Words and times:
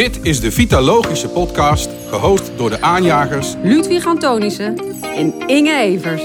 Dit 0.00 0.18
is 0.22 0.40
de 0.40 0.52
Vitalogische 0.52 1.28
podcast, 1.28 1.90
gehost 2.08 2.50
door 2.56 2.70
de 2.70 2.80
aanjagers 2.80 3.54
Ludwig 3.62 4.06
Antonissen 4.06 4.76
en 5.02 5.48
Inge 5.48 5.76
Evers. 5.76 6.22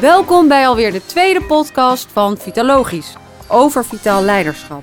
Welkom 0.00 0.48
bij 0.48 0.66
alweer 0.66 0.92
de 0.92 1.06
tweede 1.06 1.42
podcast 1.42 2.06
van 2.12 2.38
Vitalogisch 2.38 3.14
over 3.48 3.84
vitaal 3.84 4.22
leiderschap. 4.22 4.82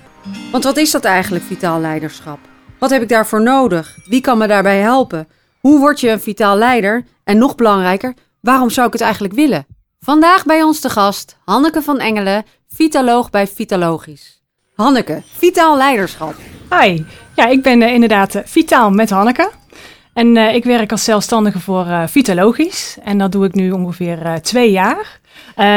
Want 0.51 0.63
wat 0.63 0.77
is 0.77 0.91
dat 0.91 1.03
eigenlijk, 1.03 1.43
vitaal 1.43 1.79
leiderschap? 1.79 2.39
Wat 2.79 2.89
heb 2.89 3.01
ik 3.01 3.09
daarvoor 3.09 3.41
nodig? 3.41 3.97
Wie 4.05 4.21
kan 4.21 4.37
me 4.37 4.47
daarbij 4.47 4.79
helpen? 4.79 5.27
Hoe 5.59 5.79
word 5.79 5.99
je 5.99 6.09
een 6.09 6.21
vitaal 6.21 6.57
leider? 6.57 7.05
En 7.23 7.37
nog 7.37 7.55
belangrijker, 7.55 8.13
waarom 8.41 8.69
zou 8.69 8.87
ik 8.87 8.93
het 8.93 9.01
eigenlijk 9.01 9.33
willen? 9.33 9.65
Vandaag 9.99 10.45
bij 10.45 10.63
ons 10.63 10.79
te 10.79 10.89
gast 10.89 11.37
Hanneke 11.45 11.81
van 11.81 11.99
Engelen, 11.99 12.45
vitaloog 12.67 13.29
bij 13.29 13.47
Vitalogisch. 13.47 14.41
Hanneke, 14.75 15.21
vitaal 15.37 15.77
leiderschap. 15.77 16.35
Hi, 16.69 17.03
ja, 17.35 17.47
ik 17.47 17.61
ben 17.61 17.81
uh, 17.81 17.93
inderdaad 17.93 18.35
uh, 18.35 18.41
Vitaal 18.45 18.91
met 18.91 19.09
Hanneke. 19.09 19.49
En 20.13 20.35
uh, 20.35 20.55
ik 20.55 20.63
werk 20.63 20.91
als 20.91 21.03
zelfstandige 21.03 21.59
voor 21.59 21.85
Vitalogisch. 22.07 22.97
En 23.03 23.17
dat 23.17 23.31
doe 23.31 23.45
ik 23.45 23.53
nu 23.53 23.71
ongeveer 23.71 24.39
twee 24.41 24.71
jaar. 24.71 25.19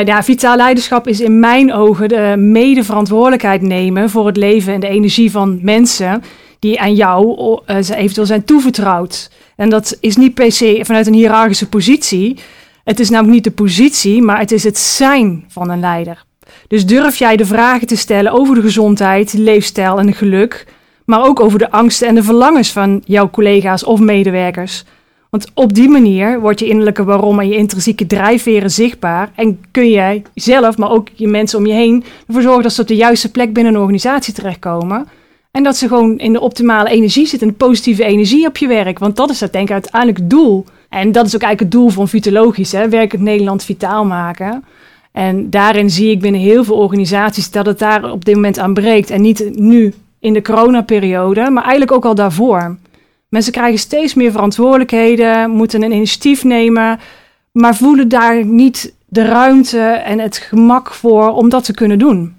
ja, 0.05 0.23
vitaal 0.23 0.57
leiderschap 0.57 1.09
is 1.09 1.21
in 1.21 1.41
mijn 1.41 1.73
ogen 1.73 2.09
de 2.09 2.35
mede 2.39 2.85
verantwoordelijkheid 2.85 3.63
nemen 3.63 4.11
voor 4.11 4.27
het 4.27 4.37
leven 4.37 4.75
en 4.75 4.81
de 4.81 4.89
energie 4.89 5.31
van 5.31 5.59
mensen 5.63 6.23
die 6.59 6.81
aan 6.81 6.95
jou 6.95 7.61
eventueel 7.67 8.27
zijn 8.27 8.45
toevertrouwd. 8.45 9.31
En 9.57 9.69
dat 9.69 9.97
is 10.01 10.17
niet 10.17 10.35
per 10.35 10.53
se 10.53 10.81
vanuit 10.83 11.07
een 11.07 11.13
hiërarchische 11.15 11.69
positie. 11.69 12.39
Het 12.85 13.01
is 13.01 13.11
namelijk 13.11 13.35
niet 13.35 13.45
de 13.45 13.63
positie, 13.63 14.23
maar 14.23 14.39
het 14.39 14.53
is 14.53 14.65
het 14.65 14.79
zijn 14.79 15.45
van 15.49 15.71
een 15.71 15.81
leider. 15.81 16.25
Dus 16.69 16.87
durf 16.87 17.17
jij 17.17 17.37
de 17.37 17.47
vragen 17.47 17.87
te 17.87 17.97
stellen 17.97 18.33
over 18.33 18.55
de 18.55 18.61
gezondheid, 18.61 19.33
leefstijl 19.33 19.99
en 19.99 20.15
geluk, 20.15 20.67
maar 21.07 21.25
ook 21.25 21.41
over 21.41 21.59
de 21.59 21.71
angsten 21.71 22.09
en 22.09 22.15
de 22.15 22.23
verlangens 22.23 22.73
van 22.73 23.03
jouw 23.05 23.31
collega's 23.31 23.85
of 23.85 24.01
medewerkers. 24.01 24.85
Want 25.31 25.51
op 25.55 25.75
die 25.75 25.89
manier 25.89 26.41
wordt 26.41 26.61
je 26.61 26.69
innerlijke 26.69 27.05
waarom 27.05 27.41
en 27.41 27.49
je 27.49 27.57
intrinsieke 27.57 28.07
drijfveren 28.07 28.71
zichtbaar 28.71 29.31
en 29.35 29.61
kun 29.71 29.91
jij 29.91 30.23
zelf, 30.35 30.77
maar 30.77 30.91
ook 30.91 31.09
je 31.13 31.29
mensen 31.29 31.59
om 31.59 31.67
je 31.67 31.73
heen, 31.73 32.05
ervoor 32.27 32.43
zorgen 32.43 32.63
dat 32.63 32.73
ze 32.73 32.81
op 32.81 32.89
de 32.89 32.97
juiste 32.97 33.31
plek 33.31 33.53
binnen 33.53 33.75
een 33.75 33.81
organisatie 33.81 34.35
terechtkomen. 34.35 35.09
En 35.51 35.63
dat 35.63 35.77
ze 35.77 35.89
gewoon 35.89 36.19
in 36.19 36.33
de 36.33 36.41
optimale 36.41 36.89
energie 36.89 37.27
zitten, 37.27 37.49
een 37.49 37.57
positieve 37.57 38.05
energie 38.05 38.47
op 38.47 38.57
je 38.57 38.67
werk. 38.67 38.99
Want 38.99 39.17
dat 39.17 39.31
is 39.31 39.39
dat 39.39 39.53
denk 39.53 39.69
ik 39.69 39.73
uiteindelijk 39.73 40.19
het 40.19 40.31
doel. 40.31 40.65
En 40.89 41.13
dat 41.13 41.27
is 41.27 41.35
ook 41.35 41.43
eigenlijk 41.43 41.73
het 41.73 41.83
doel 41.83 41.91
van 41.91 42.09
Vitalogisch, 42.09 42.73
hè? 42.73 42.89
werk 42.89 43.13
het 43.13 43.21
Nederland 43.21 43.65
vitaal 43.65 44.05
maken. 44.05 44.65
En 45.13 45.51
daarin 45.51 45.91
zie 45.91 46.11
ik 46.11 46.21
binnen 46.21 46.41
heel 46.41 46.65
veel 46.65 46.77
organisaties 46.77 47.51
dat 47.51 47.67
het 47.67 47.79
daar 47.79 48.11
op 48.11 48.25
dit 48.25 48.35
moment 48.35 48.59
aan 48.59 48.75
breekt. 48.75 49.11
En 49.11 49.21
niet 49.21 49.51
nu 49.59 49.95
in 50.21 50.33
de 50.33 50.43
coronaperiode, 50.43 51.51
maar 51.51 51.63
eigenlijk 51.63 51.93
ook 51.93 52.05
al 52.05 52.15
daarvoor. 52.15 52.79
Mensen 53.29 53.53
krijgen 53.53 53.79
steeds 53.79 54.15
meer 54.15 54.31
verantwoordelijkheden, 54.31 55.51
moeten 55.51 55.83
een 55.83 55.93
initiatief 55.93 56.45
nemen, 56.45 56.99
maar 57.53 57.77
voelen 57.77 58.09
daar 58.09 58.45
niet 58.45 58.95
de 59.07 59.25
ruimte 59.25 59.81
en 59.81 60.19
het 60.19 60.37
gemak 60.37 60.95
voor 60.95 61.33
om 61.33 61.49
dat 61.49 61.65
te 61.65 61.75
kunnen 61.75 61.99
doen. 61.99 62.35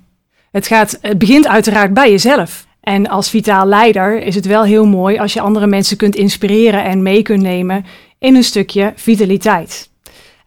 Het, 0.51 0.67
gaat, 0.67 0.97
het 1.01 1.17
begint 1.17 1.47
uiteraard 1.47 1.93
bij 1.93 2.11
jezelf. 2.11 2.65
En 2.81 3.07
als 3.07 3.29
vitaal 3.29 3.65
leider 3.65 4.21
is 4.21 4.35
het 4.35 4.45
wel 4.45 4.63
heel 4.63 4.85
mooi 4.85 5.17
als 5.17 5.33
je 5.33 5.41
andere 5.41 5.67
mensen 5.67 5.97
kunt 5.97 6.15
inspireren 6.15 6.83
en 6.83 7.01
mee 7.01 7.21
kunt 7.21 7.41
nemen 7.41 7.85
in 8.19 8.35
een 8.35 8.43
stukje 8.43 8.93
vitaliteit. 8.95 9.86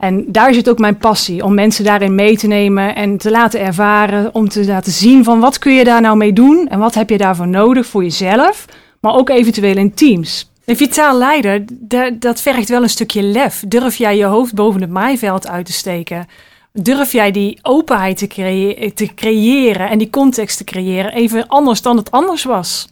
En 0.01 0.25
daar 0.27 0.55
zit 0.55 0.69
ook 0.69 0.79
mijn 0.79 0.97
passie, 0.97 1.45
om 1.45 1.55
mensen 1.55 1.85
daarin 1.85 2.15
mee 2.15 2.37
te 2.37 2.47
nemen 2.47 2.95
en 2.95 3.17
te 3.17 3.31
laten 3.31 3.61
ervaren, 3.61 4.35
om 4.35 4.49
te 4.49 4.65
laten 4.65 4.93
zien 4.93 5.25
van 5.25 5.41
wat 5.41 5.59
kun 5.59 5.73
je 5.73 5.85
daar 5.85 6.01
nou 6.01 6.17
mee 6.17 6.33
doen 6.33 6.69
en 6.69 6.79
wat 6.79 6.95
heb 6.95 7.11
je 7.11 7.19
daarvoor 7.19 7.49
nodig 7.49 7.87
voor 7.87 8.03
jezelf, 8.03 8.65
maar 9.01 9.15
ook 9.15 9.29
eventueel 9.29 9.77
in 9.77 9.95
teams. 9.95 10.51
Een 10.65 10.77
vitaal 10.77 11.19
leider, 11.19 11.65
dat 12.19 12.41
vergt 12.41 12.69
wel 12.69 12.83
een 12.83 12.89
stukje 12.89 13.23
lef. 13.23 13.65
Durf 13.69 13.97
jij 13.97 14.17
je 14.17 14.25
hoofd 14.25 14.55
boven 14.55 14.81
het 14.81 14.91
maaiveld 14.91 15.49
uit 15.49 15.67
te 15.67 15.73
steken? 15.73 16.27
Durf 16.73 17.13
jij 17.13 17.31
die 17.31 17.59
openheid 17.63 18.19
te, 18.19 18.27
creë 18.27 18.93
te 18.95 19.15
creëren 19.15 19.91
en 19.91 19.99
die 19.99 20.11
context 20.11 20.57
te 20.57 20.65
creëren, 20.65 21.13
even 21.13 21.47
anders 21.47 21.83
dan 21.83 21.97
het 21.97 22.11
anders 22.11 22.45
was? 22.45 22.89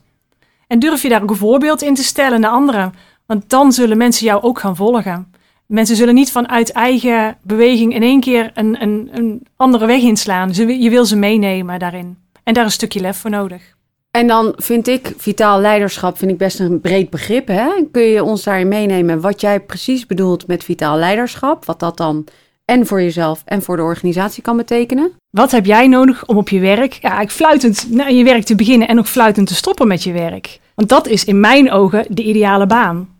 En 0.67 0.79
durf 0.79 1.03
je 1.03 1.09
daar 1.09 1.23
ook 1.23 1.31
een 1.31 1.37
voorbeeld 1.37 1.83
in 1.83 1.95
te 1.95 2.05
stellen 2.05 2.41
naar 2.41 2.51
anderen? 2.51 2.95
Want 3.27 3.51
dan 3.51 3.73
zullen 3.73 3.97
mensen 3.97 4.27
jou 4.27 4.43
ook 4.43 4.59
gaan 4.59 4.77
volgen. 4.77 5.33
Mensen 5.69 5.97
zullen 5.97 6.15
niet 6.15 6.33
vanuit 6.33 6.73
eigen 6.73 7.37
beweging 7.43 7.95
in 7.95 8.03
één 8.03 8.21
keer 8.21 8.51
een, 8.55 8.83
een, 8.83 9.09
een 9.13 9.47
andere 9.57 9.87
weg 9.87 10.03
inslaan. 10.03 10.53
Je 10.53 10.91
wil 10.91 11.05
ze 11.05 11.17
meenemen 11.17 11.79
daarin. 11.79 12.19
En 12.45 12.55
daar 12.55 12.65
een 12.65 12.71
stukje 12.71 13.01
lef 13.01 13.17
voor 13.17 13.31
nodig. 13.31 13.77
En 14.11 14.27
dan 14.27 14.53
vind 14.57 14.89
ik 14.89 15.15
vitaal 15.17 15.61
leiderschap 15.61 16.19
vind 16.19 16.31
ik 16.31 16.39
best 16.39 16.61
een 16.61 16.81
breed 16.81 17.11
begrip. 17.11 17.49
Hè? 17.49 17.69
Kun 17.93 18.03
je 18.03 18.25
ons 18.25 18.43
daarin 18.43 18.69
meenemen 18.69 19.21
wat 19.21 19.41
jij 19.41 19.61
precies 19.61 20.07
bedoelt 20.07 20.47
met 20.47 20.65
vitaal 20.65 20.99
leiderschap? 20.99 21.65
Wat 21.65 21.81
dat 21.81 21.97
dan 21.97 22.27
en 22.65 22.87
voor 22.87 23.03
jezelf 23.03 23.43
en 23.45 23.63
voor 23.63 23.77
de 23.77 23.83
organisatie 23.83 24.43
kan 24.43 24.57
betekenen? 24.57 25.13
Wat 25.31 25.51
heb 25.51 25.67
jij 25.67 25.87
nodig 25.87 26.27
om 26.27 26.37
op 26.37 26.49
je 26.49 26.61
werk, 26.61 26.93
ja, 26.93 27.01
eigenlijk 27.01 27.31
fluitend 27.31 27.91
naar 27.91 28.13
je 28.13 28.25
werk 28.25 28.45
te 28.45 28.55
beginnen 28.55 28.89
en 28.89 28.99
ook 28.99 29.07
fluitend 29.07 29.47
te 29.47 29.55
stoppen 29.55 29.89
met 29.89 30.03
je 30.03 30.13
werk? 30.13 30.61
Want 30.75 30.89
dat 30.89 31.07
is 31.07 31.25
in 31.25 31.41
mijn 31.41 31.71
ogen 31.71 32.07
de 32.09 32.23
ideale 32.23 32.67
baan. 32.67 33.18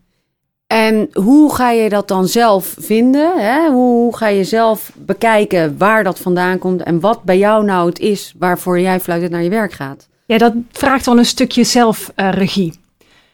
En 0.69 1.09
hoe 1.13 1.55
ga 1.55 1.71
je 1.71 1.89
dat 1.89 2.09
dan 2.09 2.27
zelf 2.27 2.75
vinden? 2.79 3.33
Hè? 3.37 3.69
Hoe 3.71 4.17
ga 4.17 4.27
je 4.27 4.45
zelf 4.45 4.93
bekijken 4.97 5.79
waar 5.79 6.05
dat 6.05 6.19
vandaan 6.19 6.59
komt 6.59 6.83
en 6.83 7.01
wat 7.01 7.23
bij 7.23 7.39
jou 7.39 7.65
nou 7.65 7.89
het 7.89 7.99
is 7.99 8.35
waarvoor 8.39 8.81
jij 8.81 9.01
fluitend 9.01 9.33
naar 9.33 9.43
je 9.43 9.49
werk 9.49 9.73
gaat? 9.73 10.09
Ja, 10.27 10.39
dat 10.39 10.53
vraagt 10.73 11.07
wel 11.07 11.19
een 11.19 11.25
stukje 11.25 11.65
zelfregie. 11.65 12.73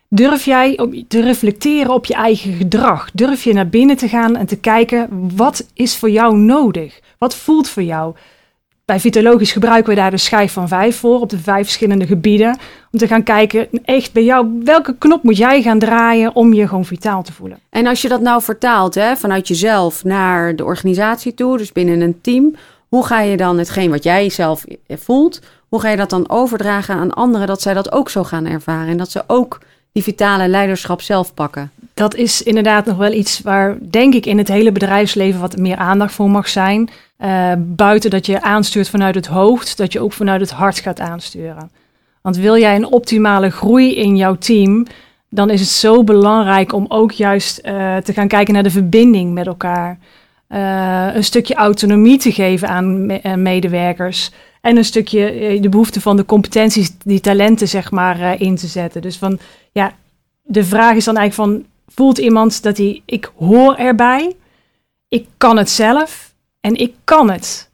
Durf 0.09 0.44
jij 0.44 0.89
te 1.09 1.21
reflecteren 1.21 1.94
op 1.94 2.05
je 2.05 2.15
eigen 2.15 2.53
gedrag? 2.53 3.11
Durf 3.12 3.44
je 3.44 3.53
naar 3.53 3.69
binnen 3.69 3.97
te 3.97 4.09
gaan 4.09 4.37
en 4.37 4.47
te 4.47 4.56
kijken 4.56 5.09
wat 5.37 5.67
is 5.73 5.97
voor 5.97 6.11
jou 6.11 6.37
nodig? 6.37 7.00
Wat 7.19 7.34
voelt 7.34 7.69
voor 7.69 7.83
jou? 7.83 8.15
Bij 8.84 9.00
Vitalogisch 9.00 9.53
gebruiken 9.53 9.95
we 9.95 10.00
daar 10.00 10.11
de 10.11 10.17
schijf 10.17 10.53
van 10.53 10.69
vijf 10.69 10.97
voor 10.97 11.21
op 11.21 11.28
de 11.31 11.39
vijf 11.39 11.65
verschillende 11.65 12.06
gebieden. 12.06 12.59
Om 12.93 12.99
te 12.99 13.06
gaan 13.06 13.22
kijken, 13.22 13.69
echt 13.84 14.12
bij 14.12 14.25
jou, 14.25 14.61
welke 14.65 14.95
knop 14.99 15.22
moet 15.22 15.37
jij 15.37 15.62
gaan 15.62 15.78
draaien 15.78 16.34
om 16.34 16.53
je 16.53 16.69
gewoon 16.69 16.84
vitaal 16.84 17.23
te 17.23 17.33
voelen. 17.33 17.59
En 17.71 17.87
als 17.87 18.03
je 18.03 18.09
dat 18.09 18.21
nou 18.21 18.43
vertaalt 18.43 18.94
hè, 18.94 19.17
vanuit 19.17 19.49
jezelf 19.49 20.05
naar 20.05 20.56
de 20.56 20.65
organisatie 20.65 21.34
toe, 21.34 21.59
dus 21.59 21.73
binnen 21.73 22.00
een 22.00 22.21
team. 22.21 22.55
Hoe 22.89 23.06
ga 23.06 23.21
je 23.21 23.37
dan 23.37 23.59
hetgeen 23.59 23.91
wat 23.91 24.05
jij 24.05 24.28
zelf 24.28 24.65
voelt, 24.89 25.41
hoe 25.69 25.81
ga 25.81 25.89
je 25.89 25.97
dat 25.97 26.11
dan 26.11 26.31
overdragen 26.31 26.94
aan 26.94 27.15
anderen, 27.15 27.47
dat 27.47 27.62
zij 27.62 27.75
dat 27.75 27.93
ook 27.93 28.11
zo 28.11 28.25
gaan 28.25 28.47
ervaren 28.47 28.89
en 28.89 28.97
dat 28.97 29.11
ze 29.11 29.25
ook 29.27 29.59
die 29.93 30.03
vitale 30.03 30.49
leiderschap 30.49 31.00
zelf 31.00 31.34
pakken? 31.34 31.71
Dat 31.94 32.15
is 32.15 32.43
inderdaad 32.43 32.87
nog 32.87 32.97
wel 32.97 33.12
iets 33.12 33.41
waar, 33.41 33.77
denk 33.91 34.15
ik, 34.15 34.27
in 34.27 34.39
het 34.39 34.49
hele 34.49 34.73
bedrijfsleven 34.73 35.41
wat 35.41 35.56
meer 35.56 35.77
aandacht 35.77 36.15
voor 36.15 36.31
mag 36.31 36.49
zijn. 36.49 36.91
Uh, 37.25 37.53
buiten 37.59 38.11
dat 38.11 38.27
je 38.27 38.43
aanstuurt 38.43 38.89
vanuit 38.89 39.15
het 39.15 39.27
hoofd, 39.27 39.77
dat 39.77 39.93
je 39.93 40.01
ook 40.01 40.12
vanuit 40.12 40.41
het 40.41 40.51
hart 40.51 40.79
gaat 40.79 41.01
aansturen. 41.01 41.71
Want 42.23 42.37
wil 42.37 42.59
jij 42.59 42.77
een 42.77 42.87
optimale 42.87 43.51
groei 43.51 43.95
in 43.95 44.17
jouw 44.17 44.35
team, 44.35 44.87
dan 45.29 45.51
is 45.51 45.61
het 45.61 45.69
zo 45.69 46.05
belangrijk 46.05 46.73
om 46.73 46.85
ook 46.89 47.12
juist 47.12 47.61
uh, 47.65 47.97
te 47.97 48.12
gaan 48.12 48.29
kijken 48.29 48.55
naar 48.55 48.62
de 48.62 48.71
verbinding 48.71 49.33
met 49.33 49.47
elkaar. 49.47 49.99
Uh, 50.49 51.15
een 51.15 51.25
stukje 51.25 51.55
autonomie 51.55 52.19
te 52.19 52.33
geven 52.33 52.69
aan 52.69 53.07
me 53.07 53.37
medewerkers. 53.37 54.31
En 54.61 54.77
een 54.77 54.85
stukje 54.85 55.59
de 55.61 55.69
behoefte 55.69 56.01
van 56.01 56.17
de 56.17 56.25
competenties, 56.25 56.99
die 56.99 57.21
talenten, 57.21 57.69
zeg 57.69 57.91
maar, 57.91 58.41
in 58.41 58.56
te 58.56 58.67
zetten. 58.67 59.03
Dus 59.03 59.17
van 59.17 59.39
ja, 59.73 59.93
de 60.43 60.65
vraag 60.65 60.97
is 60.97 61.05
dan 61.05 61.17
eigenlijk 61.17 61.51
van: 61.51 61.67
voelt 61.95 62.19
iemand 62.19 62.62
dat 62.62 62.77
hij, 62.77 63.03
ik 63.05 63.33
hoor 63.37 63.75
erbij, 63.75 64.37
ik 65.09 65.27
kan 65.37 65.56
het 65.56 65.71
zelf 65.71 66.34
en 66.64 66.75
ik 66.75 66.94
kan 67.04 67.30
het. 67.30 67.70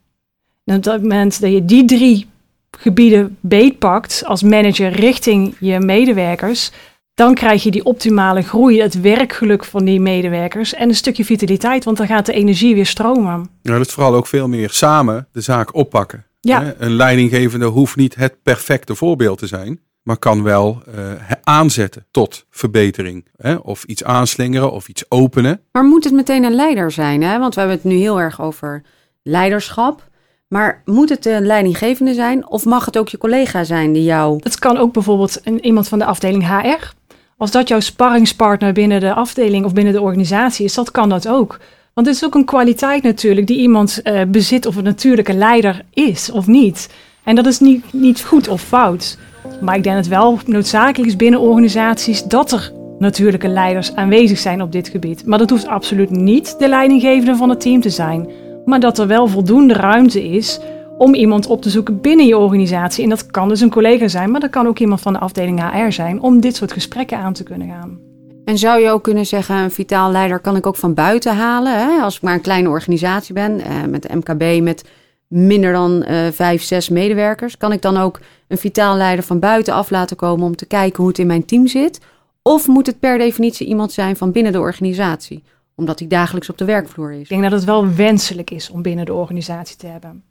En 0.65 0.77
op 0.77 0.83
dat 0.83 1.01
moment 1.01 1.41
dat 1.41 1.53
je 1.53 1.65
die 1.65 1.85
drie 1.85 2.27
gebieden 2.71 3.37
beetpakt 3.41 4.23
als 4.25 4.43
manager 4.43 4.93
richting 4.93 5.57
je 5.61 5.81
medewerkers, 5.81 6.71
dan 7.15 7.35
krijg 7.35 7.63
je 7.63 7.71
die 7.71 7.85
optimale 7.85 8.43
groei, 8.43 8.81
het 8.81 9.01
werkgeluk 9.01 9.65
van 9.65 9.85
die 9.85 10.01
medewerkers 10.01 10.75
en 10.75 10.89
een 10.89 10.95
stukje 10.95 11.25
vitaliteit, 11.25 11.85
want 11.85 11.97
dan 11.97 12.07
gaat 12.07 12.27
de 12.27 12.33
energie 12.33 12.75
weer 12.75 12.87
stromen. 12.87 13.51
Ja, 13.63 13.73
dat 13.77 13.87
is 13.87 13.93
vooral 13.93 14.15
ook 14.15 14.27
veel 14.27 14.49
meer 14.49 14.71
samen 14.71 15.29
de 15.33 15.41
zaak 15.41 15.75
oppakken. 15.75 16.25
Ja. 16.41 16.75
Een 16.79 16.93
leidinggevende 16.93 17.67
hoeft 17.67 17.97
niet 17.97 18.15
het 18.15 18.43
perfecte 18.43 18.95
voorbeeld 18.95 19.39
te 19.39 19.47
zijn 19.47 19.81
maar 20.03 20.17
kan 20.17 20.43
wel 20.43 20.83
uh, 20.95 21.31
aanzetten 21.43 22.07
tot 22.11 22.47
verbetering. 22.51 23.27
Hè? 23.37 23.55
Of 23.55 23.85
iets 23.85 24.05
aanslingeren 24.05 24.73
of 24.73 24.89
iets 24.89 25.05
openen. 25.09 25.61
Maar 25.73 25.85
moet 25.85 26.05
het 26.05 26.13
meteen 26.13 26.45
een 26.45 26.55
leider 26.55 26.91
zijn? 26.91 27.23
Hè? 27.23 27.39
Want 27.39 27.55
we 27.55 27.61
hebben 27.61 27.79
het 27.79 27.87
nu 27.87 27.97
heel 27.97 28.21
erg 28.21 28.41
over 28.41 28.83
leiderschap. 29.23 30.09
Maar 30.49 30.83
moet 30.85 31.09
het 31.09 31.27
een 31.27 31.47
leidinggevende 31.47 32.15
zijn 32.15 32.49
of 32.49 32.65
mag 32.65 32.85
het 32.85 32.99
ook 32.99 33.09
je 33.09 33.19
collega 33.19 33.65
zijn 33.65 33.93
die 33.93 34.05
jou... 34.05 34.41
Het 34.43 34.59
kan 34.59 34.77
ook 34.77 34.93
bijvoorbeeld 34.93 35.41
een, 35.45 35.65
iemand 35.65 35.89
van 35.89 35.99
de 35.99 36.05
afdeling 36.05 36.47
HR. 36.49 36.93
Als 37.37 37.51
dat 37.51 37.69
jouw 37.69 37.81
sparringspartner 37.81 38.73
binnen 38.73 39.01
de 39.01 39.15
afdeling 39.15 39.65
of 39.65 39.73
binnen 39.73 39.93
de 39.93 40.01
organisatie 40.01 40.65
is, 40.65 40.75
dat 40.75 40.91
kan 40.91 41.09
dat 41.09 41.29
ook. 41.29 41.59
Want 41.95 42.07
het 42.07 42.17
is 42.17 42.25
ook 42.25 42.35
een 42.35 42.45
kwaliteit 42.45 43.03
natuurlijk 43.03 43.47
die 43.47 43.59
iemand 43.59 44.01
uh, 44.05 44.23
bezit 44.29 44.67
of 44.67 44.77
een 44.77 44.85
natuurlijke 44.85 45.33
leider 45.33 45.85
is 45.91 46.31
of 46.31 46.47
niet. 46.47 46.89
En 47.25 47.35
dat 47.35 47.47
is 47.47 47.59
niet, 47.59 47.93
niet 47.93 48.23
goed 48.23 48.49
of 48.49 48.63
fout. 48.63 49.19
Maar 49.61 49.77
ik 49.77 49.83
denk 49.83 49.97
het 49.97 50.09
wel 50.09 50.39
noodzakelijk 50.47 51.09
is 51.09 51.17
binnen 51.17 51.41
organisaties 51.41 52.25
dat 52.25 52.53
er 52.53 52.73
natuurlijke 52.99 53.49
leiders 53.49 53.95
aanwezig 53.95 54.39
zijn 54.39 54.63
op 54.63 54.73
dit 54.73 54.89
gebied. 54.89 55.27
Maar 55.27 55.39
dat 55.39 55.51
hoeft 55.51 55.67
absoluut 55.67 56.11
niet 56.11 56.59
de 56.59 56.69
leidinggevende 56.69 57.37
van 57.37 57.49
het 57.49 57.61
team 57.61 57.81
te 57.81 57.91
zijn. 57.91 58.29
Maar 58.65 58.81
dat 58.81 58.99
er 58.99 59.07
wel 59.07 59.27
voldoende 59.27 59.75
ruimte 59.75 60.29
is 60.29 60.61
om 60.99 61.15
iemand 61.15 61.47
op 61.47 61.63
te 61.63 61.71
zoeken 61.71 62.01
binnen 62.01 62.27
je 62.27 62.39
organisatie. 62.39 63.03
En 63.03 63.11
dat 63.11 63.27
kan 63.27 63.49
dus 63.49 63.61
een 63.61 63.71
collega 63.71 64.09
zijn, 64.09 64.31
maar 64.31 64.41
dat 64.41 64.51
kan 64.51 64.67
ook 64.67 64.79
iemand 64.79 65.01
van 65.01 65.13
de 65.13 65.19
afdeling 65.19 65.71
HR 65.73 65.91
zijn, 65.91 66.21
om 66.21 66.41
dit 66.41 66.57
soort 66.57 66.73
gesprekken 66.73 67.19
aan 67.19 67.33
te 67.33 67.43
kunnen 67.43 67.69
gaan. 67.69 67.99
En 68.45 68.59
zou 68.59 68.81
je 68.81 68.91
ook 68.91 69.03
kunnen 69.03 69.27
zeggen, 69.27 69.57
een 69.57 69.71
vitaal 69.71 70.11
leider 70.11 70.39
kan 70.39 70.57
ik 70.57 70.67
ook 70.67 70.77
van 70.77 70.95
buiten 70.95 71.37
halen? 71.37 71.73
Hè? 71.73 72.03
Als 72.03 72.17
ik 72.17 72.23
maar 72.23 72.35
een 72.35 72.41
kleine 72.41 72.69
organisatie 72.69 73.35
ben, 73.35 73.61
eh, 73.61 73.71
met 73.89 74.15
MKB, 74.15 74.63
met 74.63 74.85
minder 75.31 75.73
dan 75.73 76.05
uh, 76.09 76.27
vijf, 76.31 76.63
zes 76.63 76.89
medewerkers. 76.89 77.57
Kan 77.57 77.73
ik 77.73 77.83
dan 77.83 77.97
ook 77.97 78.21
een 78.49 78.59
vitaal 78.59 78.97
leider 78.97 79.25
van 79.25 79.39
buiten 79.39 79.75
af 79.75 79.91
laten 79.91 80.17
komen 80.17 80.47
om 80.47 80.57
te 80.57 80.67
kijken 80.67 80.99
hoe 80.99 81.09
het 81.09 81.19
in 81.19 81.27
mijn 81.27 81.45
team 81.45 81.67
zit? 81.67 82.01
Of 82.43 82.67
moet 82.67 82.87
het 82.87 83.01
per 83.01 83.19
definitie 83.19 83.67
iemand 83.67 83.93
zijn 83.93 84.17
van 84.17 84.33
binnen 84.33 84.53
de 84.53 84.61
organisatie? 84.61 85.43
Omdat 85.75 85.99
hij 85.99 86.09
dagelijks 86.09 86.51
op 86.51 86.59
de 86.59 86.65
werkvloer 86.65 87.13
is. 87.13 87.21
Ik 87.21 87.29
denk 87.29 87.43
dat 87.43 87.53
het 87.53 87.65
wel 87.65 87.95
wenselijk 87.95 88.51
is 88.51 88.71
om 88.71 88.83
binnen 88.83 89.05
de 89.05 89.15
organisatie 89.15 89.77
te 89.77 89.87
hebben. 89.87 90.23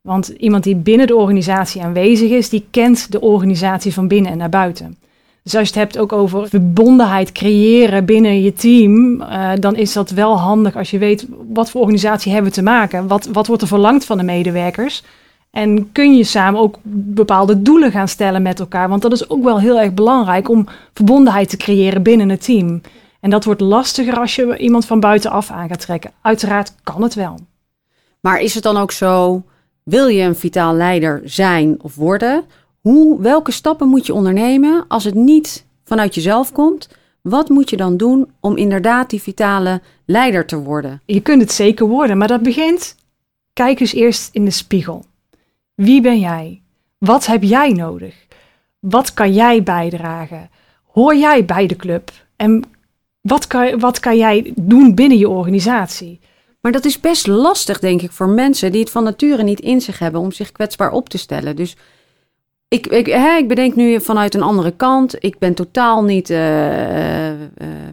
Want 0.00 0.28
iemand 0.28 0.64
die 0.64 0.76
binnen 0.76 1.06
de 1.06 1.16
organisatie 1.16 1.82
aanwezig 1.82 2.30
is, 2.30 2.48
die 2.48 2.66
kent 2.70 3.12
de 3.12 3.20
organisatie 3.20 3.92
van 3.94 4.08
binnen 4.08 4.32
en 4.32 4.38
naar 4.38 4.48
buiten. 4.48 4.96
Dus 5.42 5.54
als 5.54 5.68
je 5.68 5.74
het 5.74 5.82
hebt 5.82 5.98
ook 5.98 6.12
over 6.12 6.48
verbondenheid 6.48 7.32
creëren 7.32 8.04
binnen 8.04 8.42
je 8.42 8.52
team, 8.52 9.20
uh, 9.20 9.50
dan 9.60 9.76
is 9.76 9.92
dat 9.92 10.10
wel 10.10 10.38
handig 10.38 10.76
als 10.76 10.90
je 10.90 10.98
weet 10.98 11.26
wat 11.52 11.70
voor 11.70 11.80
organisatie 11.80 12.32
hebben 12.32 12.50
we 12.50 12.56
te 12.56 12.62
maken. 12.62 13.06
Wat, 13.06 13.28
wat 13.32 13.46
wordt 13.46 13.62
er 13.62 13.68
verlangd 13.68 14.04
van 14.04 14.18
de 14.18 14.24
medewerkers? 14.24 15.02
En 15.50 15.92
kun 15.92 16.16
je 16.16 16.24
samen 16.24 16.60
ook 16.60 16.78
bepaalde 17.14 17.62
doelen 17.62 17.90
gaan 17.90 18.08
stellen 18.08 18.42
met 18.42 18.60
elkaar? 18.60 18.88
Want 18.88 19.02
dat 19.02 19.12
is 19.12 19.30
ook 19.30 19.44
wel 19.44 19.60
heel 19.60 19.80
erg 19.80 19.94
belangrijk 19.94 20.48
om 20.48 20.66
verbondenheid 20.94 21.48
te 21.48 21.56
creëren 21.56 22.02
binnen 22.02 22.28
het 22.28 22.44
team. 22.44 22.80
En 23.20 23.30
dat 23.30 23.44
wordt 23.44 23.60
lastiger 23.60 24.18
als 24.18 24.34
je 24.34 24.56
iemand 24.56 24.86
van 24.86 25.00
buitenaf 25.00 25.50
aan 25.50 25.68
gaat 25.68 25.80
trekken. 25.80 26.10
Uiteraard 26.22 26.74
kan 26.82 27.02
het 27.02 27.14
wel. 27.14 27.38
Maar 28.20 28.40
is 28.40 28.54
het 28.54 28.62
dan 28.62 28.76
ook 28.76 28.92
zo, 28.92 29.42
wil 29.82 30.06
je 30.06 30.22
een 30.22 30.36
vitaal 30.36 30.74
leider 30.74 31.20
zijn 31.24 31.76
of 31.82 31.94
worden? 31.94 32.44
Hoe, 32.82 33.20
welke 33.20 33.52
stappen 33.52 33.88
moet 33.88 34.06
je 34.06 34.14
ondernemen 34.14 34.84
als 34.88 35.04
het 35.04 35.14
niet 35.14 35.66
vanuit 35.84 36.14
jezelf 36.14 36.52
komt? 36.52 36.88
Wat 37.20 37.48
moet 37.48 37.70
je 37.70 37.76
dan 37.76 37.96
doen 37.96 38.30
om 38.40 38.56
inderdaad 38.56 39.10
die 39.10 39.22
vitale 39.22 39.80
leider 40.04 40.46
te 40.46 40.56
worden? 40.56 41.00
Je 41.04 41.20
kunt 41.20 41.40
het 41.40 41.52
zeker 41.52 41.86
worden, 41.86 42.18
maar 42.18 42.28
dat 42.28 42.42
begint. 42.42 42.96
Kijk 43.52 43.80
eens 43.80 43.92
eerst 43.92 44.34
in 44.34 44.44
de 44.44 44.50
spiegel. 44.50 45.04
Wie 45.74 46.00
ben 46.00 46.18
jij? 46.18 46.62
Wat 46.98 47.26
heb 47.26 47.42
jij 47.42 47.72
nodig? 47.72 48.14
Wat 48.78 49.14
kan 49.14 49.32
jij 49.32 49.62
bijdragen? 49.62 50.50
Hoor 50.84 51.16
jij 51.16 51.44
bij 51.44 51.66
de 51.66 51.76
club? 51.76 52.10
En 52.36 52.64
wat 53.20 53.46
kan, 53.46 53.78
wat 53.78 54.00
kan 54.00 54.16
jij 54.16 54.52
doen 54.56 54.94
binnen 54.94 55.18
je 55.18 55.28
organisatie? 55.28 56.20
Maar 56.60 56.72
dat 56.72 56.84
is 56.84 57.00
best 57.00 57.26
lastig, 57.26 57.78
denk 57.78 58.02
ik, 58.02 58.12
voor 58.12 58.28
mensen 58.28 58.72
die 58.72 58.80
het 58.80 58.90
van 58.90 59.04
nature 59.04 59.42
niet 59.42 59.60
in 59.60 59.80
zich 59.80 59.98
hebben 59.98 60.20
om 60.20 60.32
zich 60.32 60.52
kwetsbaar 60.52 60.92
op 60.92 61.08
te 61.08 61.18
stellen. 61.18 61.56
Dus 61.56 61.76
ik, 62.72 62.86
ik, 62.86 63.06
hè, 63.06 63.36
ik 63.36 63.48
bedenk 63.48 63.74
nu 63.74 64.00
vanuit 64.00 64.34
een 64.34 64.42
andere 64.42 64.70
kant. 64.70 65.14
Ik 65.18 65.38
ben 65.38 65.54
totaal 65.54 66.04
niet 66.04 66.30
uh, 66.30 67.30
uh, 67.30 67.38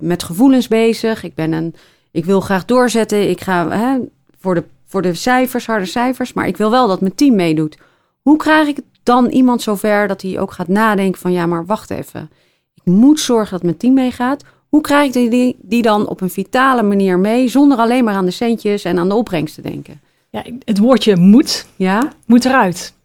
met 0.02 0.24
gevoelens 0.24 0.68
bezig. 0.68 1.24
Ik, 1.24 1.36
ben 1.36 1.52
een, 1.52 1.76
ik 2.12 2.26
wil 2.26 2.42
graag 2.42 2.66
doorzetten. 2.66 3.30
Ik 3.30 3.42
ga 3.42 3.70
hè, 3.70 3.98
voor, 4.40 4.56
de, 4.56 4.64
voor 4.86 5.02
de 5.02 5.14
cijfers, 5.14 5.66
harde 5.66 5.86
cijfers. 5.86 6.34
Maar 6.34 6.48
ik 6.48 6.58
wil 6.58 6.72
wel 6.72 6.88
dat 6.88 7.02
mijn 7.02 7.16
team 7.16 7.36
meedoet. 7.36 7.78
Hoe 8.22 8.38
krijg 8.38 8.68
ik 8.68 8.80
dan 9.04 9.26
iemand 9.26 9.62
zover 9.62 10.08
dat 10.08 10.22
hij 10.22 10.40
ook 10.40 10.52
gaat 10.52 10.68
nadenken 10.68 11.22
van... 11.22 11.32
ja, 11.32 11.46
maar 11.46 11.66
wacht 11.66 11.90
even. 11.90 12.30
Ik 12.74 12.86
moet 12.86 13.20
zorgen 13.20 13.52
dat 13.52 13.64
mijn 13.64 13.78
team 13.78 13.94
meegaat. 13.94 14.44
Hoe 14.70 14.82
krijg 14.82 15.16
ik 15.16 15.32
die, 15.32 15.58
die 15.62 15.82
dan 15.82 16.08
op 16.08 16.22
een 16.22 16.30
vitale 16.30 16.84
manier 16.84 17.20
mee... 17.20 17.48
zonder 17.48 17.78
alleen 17.78 18.04
maar 18.04 18.16
aan 18.16 18.26
de 18.26 18.32
centjes 18.32 18.84
en 18.84 19.00
aan 19.00 19.10
de 19.10 19.16
opbrengst 19.16 19.56
te 19.56 19.62
denken? 19.62 20.02
Ja, 20.30 20.44
het 20.66 20.78
woordje 20.78 21.16
moet, 21.16 21.66
ja? 21.76 22.12
moet 22.26 22.46
eruit. 22.46 22.98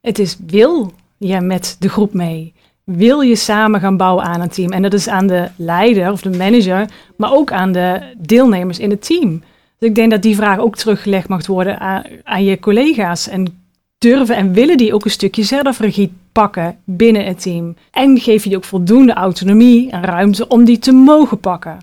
Het 0.00 0.18
is 0.18 0.36
wil 0.46 0.92
je 1.16 1.40
met 1.40 1.76
de 1.78 1.88
groep 1.88 2.14
mee. 2.14 2.52
Wil 2.84 3.20
je 3.20 3.36
samen 3.36 3.80
gaan 3.80 3.96
bouwen 3.96 4.24
aan 4.24 4.40
een 4.40 4.48
team? 4.48 4.72
En 4.72 4.82
dat 4.82 4.92
is 4.92 5.08
aan 5.08 5.26
de 5.26 5.48
leider 5.56 6.12
of 6.12 6.20
de 6.20 6.30
manager, 6.30 6.88
maar 7.16 7.32
ook 7.32 7.52
aan 7.52 7.72
de 7.72 8.00
deelnemers 8.18 8.78
in 8.78 8.90
het 8.90 9.06
team. 9.06 9.42
Dus 9.78 9.88
ik 9.88 9.94
denk 9.94 10.10
dat 10.10 10.22
die 10.22 10.36
vraag 10.36 10.58
ook 10.58 10.76
teruggelegd 10.76 11.28
mag 11.28 11.46
worden 11.46 11.80
aan, 11.80 12.02
aan 12.24 12.44
je 12.44 12.58
collega's. 12.58 13.28
En 13.28 13.62
durven 13.98 14.36
en 14.36 14.52
willen 14.52 14.76
die 14.76 14.94
ook 14.94 15.04
een 15.04 15.10
stukje 15.10 15.42
zelfregie 15.42 16.12
pakken 16.32 16.78
binnen 16.84 17.24
het 17.24 17.42
team. 17.42 17.76
En 17.90 18.18
geef 18.18 18.42
je 18.42 18.48
die 18.48 18.58
ook 18.58 18.64
voldoende 18.64 19.12
autonomie 19.12 19.90
en 19.90 20.04
ruimte 20.04 20.48
om 20.48 20.64
die 20.64 20.78
te 20.78 20.92
mogen 20.92 21.40
pakken. 21.40 21.78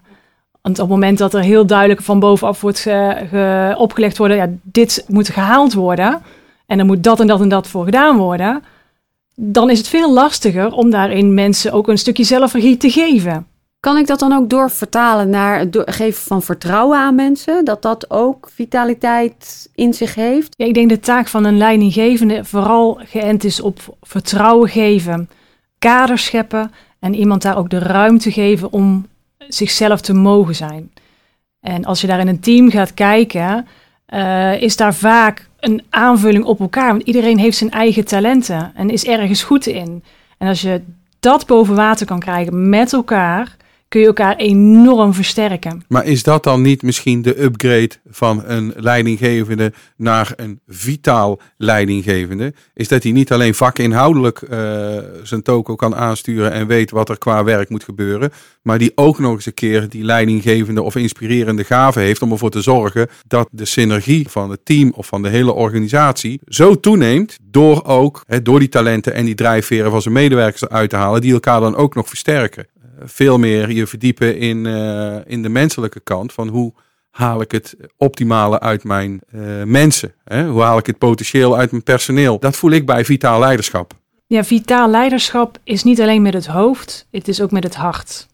Want 0.62 0.80
op 0.80 0.90
het 0.90 1.00
moment 1.00 1.18
dat 1.18 1.34
er 1.34 1.42
heel 1.42 1.66
duidelijk 1.66 2.02
van 2.02 2.20
bovenaf 2.20 2.62
wordt 2.62 2.80
ge, 2.80 3.76
opgelegd 3.78 4.18
worden, 4.18 4.38
ja, 4.38 4.50
dit 4.64 5.06
moet 5.08 5.30
gehaald 5.30 5.74
worden 5.74 6.22
en 6.68 6.80
er 6.80 6.86
moet 6.86 7.04
dat 7.04 7.20
en 7.20 7.28
dat 7.28 7.42
en 7.42 7.50
dat 7.50 7.68
voor 7.68 7.86
gedaan 7.86 8.18
worden, 8.18 8.64
dan 9.36 9.70
is 9.70 9.78
het 9.78 9.88
veel 9.88 10.14
lastiger 10.14 10.72
om 10.72 10.90
daarin 10.90 11.34
mensen 11.34 11.72
ook 11.72 11.88
een 11.88 11.98
stukje 11.98 12.24
zelfregie 12.24 12.78
te 12.78 12.90
geven. 12.90 13.48
Kan 13.80 13.98
ik 13.98 14.08
dat 14.08 14.20
dan 14.20 14.34
ook 14.34 14.50
doorvertalen 14.50 15.30
naar 15.30 15.60
het 15.60 15.82
geven 15.86 16.24
van 16.24 16.42
vertrouwen 16.42 16.98
aan 16.98 17.16
mensen? 17.16 17.66
Dat 17.66 17.82
dat 17.82 18.10
ook 18.10 18.50
vitaliteit 18.54 19.70
in 19.76 19.94
zich 19.94 20.16
heeft? 20.16 20.54
Ja, 20.58 20.66
ik 20.66 20.74
denk 20.74 20.90
de 20.90 21.00
taak 21.00 21.28
van 21.28 21.46
een 21.46 21.58
leidinggevende 21.58 22.46
vooral 22.46 23.00
geënt 23.04 23.44
is 23.44 23.62
op 23.62 23.98
vertrouwen 24.02 24.70
geven, 24.70 25.30
kaders 25.80 26.26
scheppen 26.26 26.72
en 27.00 27.16
iemand 27.16 27.42
daar 27.42 27.58
ook 27.58 27.70
de 27.70 27.80
ruimte 27.80 28.32
geven 28.32 28.72
om 28.72 29.08
zichzelf 29.38 30.02
te 30.02 30.14
mogen 30.14 30.56
zijn. 30.56 30.92
En 31.60 31.86
als 31.86 32.02
je 32.02 32.08
daar 32.08 32.20
in 32.20 32.28
een 32.28 32.40
team 32.40 32.70
gaat 32.70 32.94
kijken, 32.94 33.68
uh, 34.14 34.62
is 34.62 34.76
daar 34.76 34.94
vaak 34.94 35.47
een 35.60 35.84
aanvulling 35.90 36.44
op 36.44 36.60
elkaar. 36.60 36.92
Want 36.92 37.02
iedereen 37.02 37.38
heeft 37.38 37.58
zijn 37.58 37.72
eigen 37.72 38.06
talenten 38.06 38.72
en 38.76 38.90
is 38.90 39.06
ergens 39.06 39.44
goed 39.44 39.66
in. 39.66 40.04
En 40.38 40.48
als 40.48 40.62
je 40.62 40.82
dat 41.20 41.46
boven 41.46 41.76
water 41.76 42.06
kan 42.06 42.20
krijgen 42.20 42.70
met 42.70 42.94
elkaar, 42.94 43.56
kun 43.88 44.02
je 44.02 44.08
elkaar 44.08 44.36
enorm 44.36 45.14
versterken. 45.14 45.84
Maar 45.88 46.06
is 46.06 46.24
dat 46.24 46.44
dan 46.44 46.62
niet 46.62 46.82
misschien 46.82 47.22
de 47.22 47.44
upgrade 47.44 47.92
van 48.10 48.44
een 48.46 48.74
leidinggevende 48.76 49.74
naar 49.98 50.34
een 50.36 50.60
vitaal 50.68 51.40
leidinggevende? 51.58 52.54
Is 52.74 52.88
dat 52.88 53.04
hij 53.04 53.12
niet 53.12 53.32
alleen 53.32 53.56
vakinhoudelijk 53.56 54.42
uh, 54.42 54.98
zijn 55.24 55.42
toko 55.42 55.76
kan 55.76 55.96
aansturen 55.96 56.52
en 56.52 56.68
weet 56.68 56.92
wat 56.92 57.10
er 57.10 57.18
qua 57.18 57.44
werk 57.44 57.70
moet 57.70 57.84
gebeuren, 57.84 58.32
maar 58.62 58.78
die 58.78 58.92
ook 58.96 59.20
nog 59.20 59.34
eens 59.34 59.46
een 59.46 59.54
keer 59.54 59.90
die 59.90 60.04
leidinggevende 60.04 60.82
of 60.82 60.96
inspirerende 60.96 61.64
gave 61.64 62.00
heeft 62.00 62.22
om 62.22 62.32
ervoor 62.32 62.50
te 62.50 62.62
zorgen 62.62 63.08
dat 63.28 63.48
de 63.52 63.66
synergie 63.66 64.30
van 64.30 64.50
het 64.50 64.66
team 64.66 64.92
of 64.96 65.08
van 65.08 65.22
de 65.22 65.30
hele 65.30 65.54
organisatie 65.54 66.40
zo 66.48 66.80
toeneemt 66.80 67.38
door 67.42 67.84
ook 67.86 68.24
door 68.44 68.60
die 68.60 68.70
talenten 68.70 69.14
en 69.14 69.26
die 69.26 69.36
drijfveren 69.36 69.92
van 69.92 70.02
zijn 70.02 70.14
medewerkers 70.14 70.68
uit 70.68 70.90
te 70.90 70.96
halen, 70.96 71.22
die 71.22 71.34
elkaar 71.34 71.60
dan 71.60 71.76
ook 71.76 71.96
nog 71.96 72.08
versterken 72.08 72.68
veel 73.04 73.38
meer 73.38 73.72
je 73.72 73.88
verdiepen 73.88 74.38
in, 74.38 74.66
uh, 74.66 75.16
in 75.26 75.42
de 75.42 75.50
menselijke 75.50 76.00
kant. 76.00 76.34
Van 76.34 76.48
hoe 76.48 76.74
haal 77.12 77.42
ik 77.42 77.52
het 77.52 77.76
optimale 77.98 78.60
uit 78.60 78.84
mijn 78.84 79.22
uh, 79.32 79.64
mensen? 79.64 80.14
Hè? 80.24 80.48
Hoe 80.48 80.62
haal 80.62 80.78
ik 80.78 80.86
het 80.86 80.98
potentieel 80.98 81.58
uit 81.58 81.72
mijn 81.72 81.84
personeel? 81.84 82.40
Dat 82.40 82.56
voel 82.56 82.72
ik 82.72 82.86
bij 82.86 83.06
vitaal 83.06 83.40
leiderschap. 83.40 83.94
Ja, 84.28 84.44
vitaal 84.44 84.90
leiderschap 84.90 85.58
is 85.64 85.84
niet 85.84 86.02
alleen 86.02 86.22
met 86.22 86.34
het 86.34 86.46
hoofd, 86.46 87.08
het 87.12 87.28
is 87.28 87.42
ook 87.42 87.52
met 87.52 87.64
het 87.64 87.76
hart. 87.76 88.28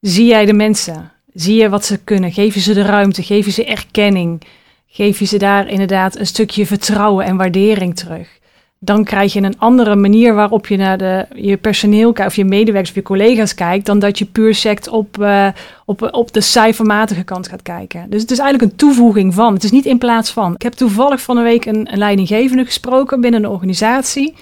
Zie 0.00 0.26
jij 0.26 0.44
de 0.44 0.52
mensen? 0.52 1.12
Zie 1.34 1.56
je 1.56 1.68
wat 1.68 1.84
ze 1.84 1.98
kunnen? 2.04 2.32
Geef 2.32 2.54
je 2.54 2.60
ze 2.60 2.74
de 2.74 2.82
ruimte? 2.82 3.22
Geef 3.22 3.44
je 3.44 3.50
ze 3.50 3.64
erkenning? 3.64 4.42
Geef 4.86 5.18
je 5.18 5.24
ze 5.24 5.38
daar 5.38 5.68
inderdaad 5.68 6.18
een 6.18 6.26
stukje 6.26 6.66
vertrouwen 6.66 7.24
en 7.24 7.36
waardering 7.36 7.96
terug? 7.96 8.40
Dan 8.84 9.04
krijg 9.04 9.32
je 9.32 9.42
een 9.42 9.58
andere 9.58 9.96
manier 9.96 10.34
waarop 10.34 10.66
je 10.66 10.76
naar 10.76 10.98
de, 10.98 11.26
je 11.34 11.56
personeel 11.56 12.10
of 12.10 12.36
je 12.36 12.44
medewerkers 12.44 12.90
of 12.90 12.96
je 12.96 13.02
collega's 13.02 13.54
kijkt, 13.54 13.86
dan 13.86 13.98
dat 13.98 14.18
je 14.18 14.24
puur 14.24 14.54
sect 14.54 14.88
op, 14.88 15.18
uh, 15.20 15.48
op, 15.84 16.08
op 16.12 16.32
de 16.32 16.40
cijfermatige 16.40 17.22
kant 17.22 17.48
gaat 17.48 17.62
kijken. 17.62 18.10
Dus 18.10 18.22
het 18.22 18.30
is 18.30 18.38
eigenlijk 18.38 18.72
een 18.72 18.78
toevoeging 18.78 19.34
van. 19.34 19.54
Het 19.54 19.64
is 19.64 19.70
niet 19.70 19.86
in 19.86 19.98
plaats 19.98 20.30
van. 20.30 20.54
Ik 20.54 20.62
heb 20.62 20.72
toevallig 20.72 21.20
van 21.22 21.36
een 21.36 21.42
week 21.42 21.64
een, 21.64 21.92
een 21.92 21.98
leidinggevende 21.98 22.64
gesproken 22.64 23.20
binnen 23.20 23.44
een 23.44 23.50
organisatie, 23.50 24.34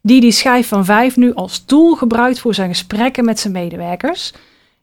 die 0.00 0.20
die 0.20 0.32
schijf 0.32 0.68
van 0.68 0.84
vijf 0.84 1.16
nu 1.16 1.34
als 1.34 1.64
tool 1.64 1.94
gebruikt 1.94 2.40
voor 2.40 2.54
zijn 2.54 2.68
gesprekken 2.68 3.24
met 3.24 3.40
zijn 3.40 3.52
medewerkers. 3.52 4.32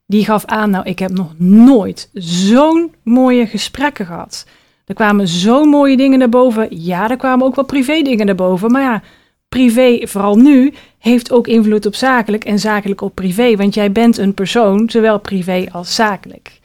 Die 0.06 0.26
gaf 0.26 0.46
aan, 0.46 0.70
nou, 0.70 0.86
ik 0.86 1.00
heb 1.00 1.12
nog 1.12 1.34
nooit 1.38 2.10
zo'n 2.14 2.94
mooie 3.04 3.48
gesprekken 3.48 4.06
gehad. 4.06 4.46
Er 4.90 4.96
kwamen 4.96 5.28
zo 5.28 5.66
mooie 5.66 5.98
dingen 5.98 6.20
naar 6.20 6.30
boven. 6.30 6.68
Ja, 6.70 7.10
er 7.10 7.18
kwamen 7.18 7.46
ook 7.46 7.56
wel 7.56 7.66
privé 7.66 8.02
dingen 8.02 8.26
naar 8.26 8.36
boven. 8.36 8.72
Maar 8.72 8.82
ja, 8.82 9.02
privé, 9.50 10.00
vooral 10.08 10.36
nu, 10.36 10.74
heeft 11.00 11.32
ook 11.32 11.48
invloed 11.48 11.86
op 11.86 11.96
zakelijk 11.96 12.44
en 12.44 12.60
zakelijk 12.60 13.02
op 13.02 13.16
privé. 13.16 13.56
Want 13.56 13.74
jij 13.74 13.92
bent 13.92 14.18
een 14.18 14.34
persoon, 14.34 14.90
zowel 14.90 15.20
privé 15.20 15.68
als 15.72 15.96
zakelijk. 15.96 16.60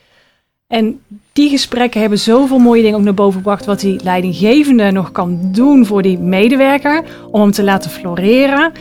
En 0.66 1.00
die 1.33 1.49
gesprekken 1.50 2.00
hebben 2.00 2.19
zoveel 2.19 2.59
mooie 2.59 2.83
dingen 2.83 2.99
ook 2.99 3.04
naar 3.04 3.14
boven 3.14 3.37
gebracht. 3.37 3.64
Wat 3.64 3.81
die 3.81 4.00
leidinggevende 4.04 4.90
nog 4.90 5.12
kan 5.12 5.38
doen 5.52 5.87
voor 5.87 6.02
die 6.02 6.19
medewerker. 6.19 7.04
Om 7.31 7.40
hem 7.40 7.50
te 7.50 7.64
laten 7.64 7.90
floreren. 7.90 8.73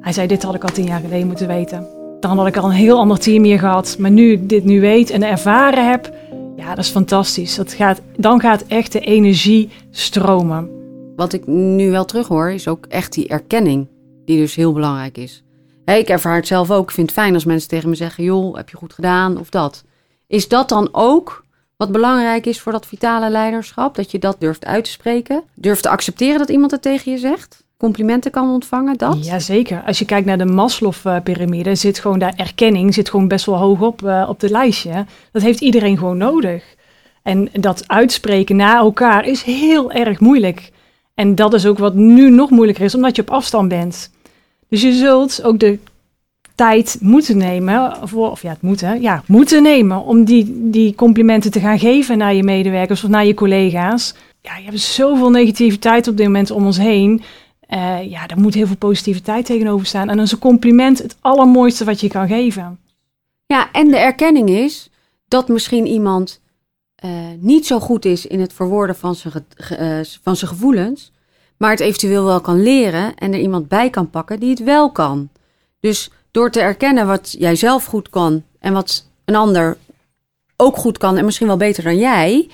Hij 0.00 0.12
zei, 0.12 0.26
dit 0.26 0.42
had 0.42 0.54
ik 0.54 0.62
al 0.62 0.72
tien 0.72 0.86
jaar 0.86 1.00
geleden 1.00 1.26
moeten 1.26 1.46
weten. 1.46 1.86
Dan 2.20 2.38
had 2.38 2.46
ik 2.46 2.56
al 2.56 2.64
een 2.64 2.76
heel 2.76 2.98
ander 2.98 3.18
team 3.18 3.44
hier 3.44 3.58
gehad. 3.58 3.96
Maar 3.98 4.10
nu 4.10 4.32
ik 4.32 4.48
dit 4.48 4.64
nu 4.64 4.80
weet 4.80 5.10
en 5.10 5.22
ervaren 5.22 5.90
heb, 5.90 6.10
ja, 6.56 6.68
dat 6.74 6.84
is 6.84 6.90
fantastisch. 6.90 7.54
Dat 7.54 7.72
gaat, 7.72 8.00
dan 8.16 8.40
gaat 8.40 8.62
echt 8.66 8.92
de 8.92 9.00
energie 9.00 9.70
stromen. 9.90 10.70
Wat 11.16 11.32
ik 11.32 11.46
nu 11.46 11.90
wel 11.90 12.04
terug 12.04 12.28
hoor, 12.28 12.50
is 12.50 12.68
ook 12.68 12.86
echt 12.86 13.12
die 13.12 13.28
erkenning, 13.28 13.88
die 14.24 14.38
dus 14.38 14.54
heel 14.54 14.72
belangrijk 14.72 15.18
is. 15.18 15.42
ik 15.84 16.08
ervaar 16.08 16.36
het 16.36 16.46
zelf 16.46 16.70
ook. 16.70 16.88
Ik 16.88 16.94
vind 16.94 17.10
het 17.10 17.18
fijn 17.18 17.34
als 17.34 17.44
mensen 17.44 17.68
tegen 17.68 17.88
me 17.88 17.94
zeggen: 17.94 18.24
joh, 18.24 18.56
heb 18.56 18.68
je 18.68 18.76
goed 18.76 18.92
gedaan 18.92 19.38
of 19.38 19.50
dat. 19.50 19.84
Is 20.26 20.48
dat 20.48 20.68
dan 20.68 20.88
ook 20.92 21.44
wat 21.76 21.92
belangrijk 21.92 22.46
is 22.46 22.60
voor 22.60 22.72
dat 22.72 22.86
vitale 22.86 23.30
leiderschap? 23.30 23.94
Dat 23.94 24.10
je 24.10 24.18
dat 24.18 24.36
durft 24.38 24.64
uit 24.64 24.84
te 24.84 24.90
spreken? 24.90 25.42
Durft 25.54 25.82
te 25.82 25.88
accepteren 25.88 26.38
dat 26.38 26.48
iemand 26.48 26.70
het 26.70 26.82
tegen 26.82 27.12
je 27.12 27.18
zegt? 27.18 27.64
Complimenten 27.76 28.30
kan 28.30 28.50
ontvangen, 28.50 28.96
dat? 28.96 29.26
Jazeker. 29.26 29.82
Als 29.86 29.98
je 29.98 30.04
kijkt 30.04 30.26
naar 30.26 30.38
de 30.38 30.44
Maslow-pyramide, 30.44 31.74
zit 31.74 31.98
gewoon 31.98 32.18
daar 32.18 32.34
erkenning 32.36 32.94
zit 32.94 33.10
gewoon 33.10 33.28
best 33.28 33.46
wel 33.46 33.56
hoog 33.56 33.80
op, 33.80 34.02
uh, 34.02 34.26
op 34.28 34.40
de 34.40 34.50
lijstje. 34.50 35.04
Dat 35.32 35.42
heeft 35.42 35.60
iedereen 35.60 35.98
gewoon 35.98 36.16
nodig. 36.16 36.74
En 37.22 37.48
dat 37.52 37.84
uitspreken 37.86 38.56
naar 38.56 38.76
elkaar 38.76 39.26
is 39.26 39.42
heel 39.42 39.92
erg 39.92 40.20
moeilijk. 40.20 40.70
En 41.14 41.34
dat 41.34 41.54
is 41.54 41.66
ook 41.66 41.78
wat 41.78 41.94
nu 41.94 42.30
nog 42.30 42.50
moeilijker 42.50 42.84
is, 42.84 42.94
omdat 42.94 43.16
je 43.16 43.22
op 43.22 43.30
afstand 43.30 43.68
bent. 43.68 44.10
Dus 44.68 44.82
je 44.82 44.92
zult 44.92 45.42
ook 45.42 45.58
de 45.58 45.78
tijd 46.54 46.96
moeten 47.00 47.36
nemen, 47.36 47.96
voor, 48.02 48.30
of 48.30 48.42
ja, 48.42 48.50
het 48.50 48.62
moeten, 48.62 49.00
ja, 49.00 49.22
moeten 49.26 49.62
nemen 49.62 50.04
om 50.04 50.24
die, 50.24 50.70
die 50.70 50.94
complimenten 50.94 51.50
te 51.50 51.60
gaan 51.60 51.78
geven 51.78 52.18
naar 52.18 52.34
je 52.34 52.42
medewerkers 52.42 53.04
of 53.04 53.10
naar 53.10 53.26
je 53.26 53.34
collega's. 53.34 54.14
Ja, 54.40 54.56
je 54.56 54.64
hebt 54.64 54.80
zoveel 54.80 55.30
negativiteit 55.30 56.08
op 56.08 56.16
dit 56.16 56.26
moment 56.26 56.50
om 56.50 56.66
ons 56.66 56.78
heen. 56.78 57.22
Uh, 57.68 58.10
ja, 58.10 58.26
daar 58.26 58.40
moet 58.40 58.54
heel 58.54 58.66
veel 58.66 58.76
positiviteit 58.76 59.46
tegenover 59.46 59.86
staan. 59.86 60.08
En 60.08 60.16
dan 60.16 60.24
is 60.24 60.32
een 60.32 60.38
compliment 60.38 60.98
het 60.98 61.16
allermooiste 61.20 61.84
wat 61.84 62.00
je 62.00 62.08
kan 62.08 62.28
geven. 62.28 62.78
Ja, 63.46 63.72
en 63.72 63.88
de 63.88 63.96
erkenning 63.96 64.48
is 64.48 64.90
dat 65.28 65.48
misschien 65.48 65.86
iemand 65.86 66.40
uh, 67.04 67.10
niet 67.38 67.66
zo 67.66 67.80
goed 67.80 68.04
is 68.04 68.26
in 68.26 68.40
het 68.40 68.52
verwoorden 68.52 68.96
van 68.96 69.14
zijn, 69.14 69.46
uh, 69.70 70.00
van 70.22 70.36
zijn 70.36 70.50
gevoelens, 70.50 71.12
maar 71.56 71.70
het 71.70 71.80
eventueel 71.80 72.24
wel 72.24 72.40
kan 72.40 72.62
leren 72.62 73.14
en 73.14 73.32
er 73.32 73.40
iemand 73.40 73.68
bij 73.68 73.90
kan 73.90 74.10
pakken 74.10 74.40
die 74.40 74.50
het 74.50 74.62
wel 74.62 74.92
kan. 74.92 75.28
Dus 75.80 76.10
door 76.30 76.50
te 76.50 76.60
erkennen 76.60 77.06
wat 77.06 77.34
jij 77.38 77.56
zelf 77.56 77.84
goed 77.84 78.10
kan 78.10 78.42
en 78.58 78.72
wat 78.72 79.06
een 79.24 79.36
ander 79.36 79.76
ook 80.56 80.76
goed 80.76 80.98
kan 80.98 81.16
en 81.16 81.24
misschien 81.24 81.46
wel 81.46 81.56
beter 81.56 81.82
dan 81.82 81.98
jij, 81.98 82.48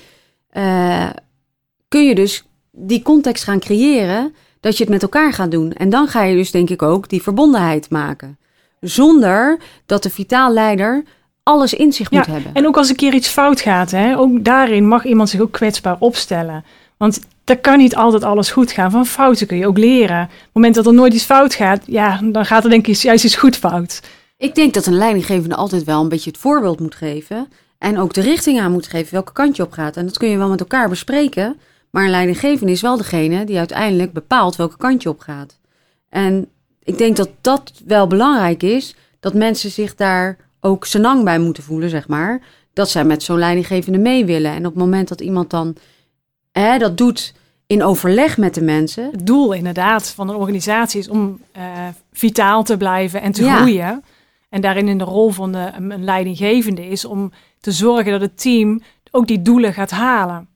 kun 1.89 2.07
je 2.07 2.15
dus 2.15 2.45
die 2.71 3.03
context 3.03 3.45
gaan 3.45 3.61
creëren 3.61 4.35
dat 4.63 4.77
je 4.77 4.83
het 4.83 4.93
met 4.93 5.03
elkaar 5.03 5.33
gaat 5.33 5.51
doen. 5.51 5.73
En 5.73 5.91
dan 5.91 6.09
ga 6.09 6.23
je 6.23 6.37
dus 6.37 6.51
denk 6.51 6.71
ik 6.71 6.83
ook 6.83 7.09
die 7.09 7.23
verbondenheid 7.23 7.91
maken. 7.91 8.39
Zonder 8.81 9.59
dat 9.87 10.03
de 10.03 10.11
vitaal 10.11 10.53
leider 10.53 11.05
alles 11.43 11.75
in 11.75 11.93
zich 11.93 12.11
moet 12.11 12.27
hebben. 12.27 12.55
En 12.55 12.67
ook 12.67 12.77
als 12.77 12.89
een 12.89 12.97
keer 12.97 13.15
iets 13.15 13.29
fout 13.29 13.61
gaat, 13.61 13.91
hè, 13.91 14.19
ook 14.19 14.45
daarin 14.45 14.89
mag 14.89 15.05
iemand 15.05 15.29
zich 15.29 15.41
ook 15.41 15.53
kwetsbaar 15.53 15.97
opstellen. 15.99 16.65
Want 16.97 17.21
er 17.45 17.59
kan 17.59 17.79
niet 17.79 17.97
altijd 17.97 18.25
alles 18.25 18.51
goed 18.51 18.73
gaan. 18.73 18.91
Van 18.91 19.07
fouten 19.07 19.47
kun 19.47 19.57
je 19.57 19.67
ook 19.67 19.79
leren. 19.79 20.23
Op 20.23 20.29
het 20.29 20.51
moment 20.53 20.75
dat 20.75 20.87
er 20.87 20.95
nooit 20.95 21.15
iets 21.15 21.25
fout 21.25 21.55
gaat, 21.55 21.83
ja, 21.87 22.21
dan 22.23 22.47
gaat 22.47 22.65
er 22.65 22.71
denk 22.71 22.87
ik 22.87 22.95
juist 22.95 23.25
iets 23.25 23.37
goed 23.37 23.57
fout. 23.57 24.01
Ik 24.37 24.55
denk 24.55 24.75
dat 24.75 24.87
een 24.87 24.97
leidinggevende 24.97 25.55
altijd 25.55 25.85
wel 25.85 26.01
een 26.01 26.09
beetje 26.09 26.31
het 26.31 26.41
voorbeeld 26.41 26.81
moet 26.81 26.95
geven. 26.95 27.49
En 27.79 27.99
ook 27.99 28.13
de 28.13 28.21
richting 28.21 28.61
aan 28.61 28.73
moet 28.73 28.87
geven 28.87 29.13
welke 29.13 29.33
kant 29.33 29.57
je 29.57 29.63
op 29.63 29.73
gaat. 29.73 29.97
En 29.97 30.07
dat 30.07 30.19
kun 30.19 30.29
je 30.29 30.37
wel 30.37 30.49
met 30.49 30.61
elkaar 30.61 30.89
bespreken. 30.89 31.57
Maar 31.93 32.05
een 32.05 32.11
leidinggevende 32.11 32.73
is 32.73 32.81
wel 32.81 32.97
degene 32.97 33.45
die 33.45 33.59
uiteindelijk 33.59 34.13
bepaalt 34.13 34.57
welke 34.57 34.77
kant 34.77 35.03
je 35.03 35.09
op 35.09 35.21
gaat. 35.21 35.59
En 36.09 36.49
ik 36.83 36.99
denk 36.99 37.17
dat 37.17 37.31
dat 37.41 37.73
wel 37.87 38.07
belangrijk 38.07 38.63
is. 38.63 38.95
Dat 39.21 39.35
mensen 39.35 39.71
zich 39.71 39.95
daar 39.95 40.37
ook 40.61 40.87
senang 40.87 41.25
bij 41.25 41.39
moeten 41.39 41.63
voelen, 41.63 41.91
zeg 41.91 42.09
maar. 42.09 42.43
Dat 42.73 42.89
zij 42.89 43.05
met 43.05 43.23
zo'n 43.23 43.39
leidinggevende 43.39 43.99
mee 43.99 44.25
willen. 44.25 44.51
En 44.51 44.67
op 44.67 44.73
het 44.73 44.83
moment 44.83 45.09
dat 45.09 45.21
iemand 45.21 45.51
dan 45.51 45.77
hè, 46.53 46.79
dat 46.79 46.97
doet 46.97 47.35
in 47.67 47.83
overleg 47.83 48.39
met 48.39 48.55
de 48.55 48.63
mensen. 48.63 49.11
Het 49.11 49.27
doel 49.27 49.53
inderdaad 49.53 50.09
van 50.09 50.29
een 50.29 50.37
organisatie 50.37 51.01
is 51.01 51.09
om 51.09 51.41
uh, 51.57 51.63
vitaal 52.13 52.65
te 52.65 52.77
blijven 52.77 53.21
en 53.21 53.33
te 53.33 53.51
groeien. 53.51 54.05
En 54.49 54.61
daarin 54.61 54.89
in 54.89 54.99
de 54.99 55.05
rol 55.05 55.31
van 55.31 55.53
de, 55.53 55.71
een 55.77 56.05
leidinggevende 56.05 56.87
is 56.87 57.05
om 57.05 57.33
te 57.61 57.73
zorgen 57.73 58.13
dat 58.13 58.21
het 58.21 58.41
team 58.41 58.83
ook 59.11 59.27
die 59.27 59.43
doelen 59.43 59.73
gaat 59.73 59.91
halen. 59.91 60.49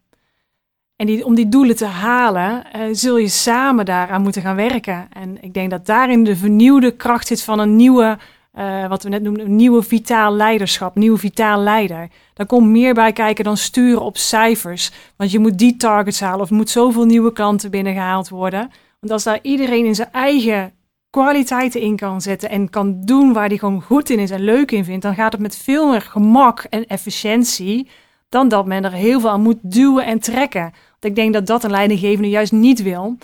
En 0.97 1.07
die, 1.07 1.25
om 1.25 1.35
die 1.35 1.49
doelen 1.49 1.77
te 1.77 1.85
halen, 1.85 2.65
uh, 2.77 2.83
zul 2.93 3.17
je 3.17 3.29
samen 3.29 3.85
daaraan 3.85 4.23
moeten 4.23 4.43
gaan 4.43 4.57
werken. 4.57 5.09
En 5.13 5.43
ik 5.43 5.55
denk 5.55 5.71
dat 5.71 5.87
daarin 5.87 6.25
de 6.25 6.37
vernieuwde 6.37 6.91
kracht 6.91 7.27
zit 7.27 7.43
van 7.43 7.59
een 7.59 7.77
nieuwe 7.77 8.19
uh, 8.59 8.89
wat 8.89 9.03
we 9.03 9.09
net 9.09 9.23
noemden, 9.23 9.47
een 9.47 9.57
nieuwe 9.57 9.83
vitaal 9.83 10.35
leiderschap, 10.35 10.95
nieuwe 10.95 11.19
vitaal 11.19 11.61
leider. 11.61 12.09
Daar 12.35 12.47
komt 12.47 12.69
meer 12.69 12.95
bij 12.95 13.13
kijken 13.13 13.45
dan 13.45 13.57
sturen 13.57 14.03
op 14.03 14.17
cijfers. 14.17 14.91
Want 15.17 15.31
je 15.31 15.39
moet 15.39 15.59
die 15.59 15.77
targets 15.77 16.21
halen 16.21 16.41
of 16.41 16.51
moet 16.51 16.71
zoveel 16.71 17.05
nieuwe 17.05 17.33
klanten 17.33 17.71
binnengehaald 17.71 18.29
worden. 18.29 18.71
Want 19.01 19.13
als 19.13 19.25
daar 19.25 19.39
iedereen 19.43 19.85
in 19.85 19.95
zijn 19.95 20.13
eigen 20.13 20.73
kwaliteiten 21.11 21.81
in 21.81 21.97
kan 21.97 22.21
zetten 22.21 22.51
en 22.51 22.71
kan 22.71 23.01
doen 23.01 23.33
waar 23.33 23.49
hij 23.49 23.59
gewoon 23.59 23.83
goed 23.83 24.11
in 24.11 24.19
is 24.19 24.31
en 24.31 24.41
leuk 24.41 24.71
in 24.71 24.85
vindt, 24.85 25.03
dan 25.03 25.15
gaat 25.15 25.33
het 25.33 25.41
met 25.41 25.57
veel 25.57 25.91
meer 25.91 26.03
gemak 26.03 26.67
en 26.71 26.87
efficiëntie 26.87 27.89
dan 28.29 28.49
dat 28.49 28.67
men 28.67 28.85
er 28.85 28.93
heel 28.93 29.21
veel 29.21 29.31
aan 29.31 29.43
moet 29.43 29.59
duwen 29.63 30.07
en 30.07 30.19
trekken. 30.19 30.61
Want 30.61 31.05
ik 31.05 31.15
denk 31.15 31.33
dat 31.33 31.47
dat 31.47 31.65
een 31.65 31.71
leidinggevende 31.71 32.29
juist 32.29 32.53
niet 32.53 32.83
wil. 32.83 33.17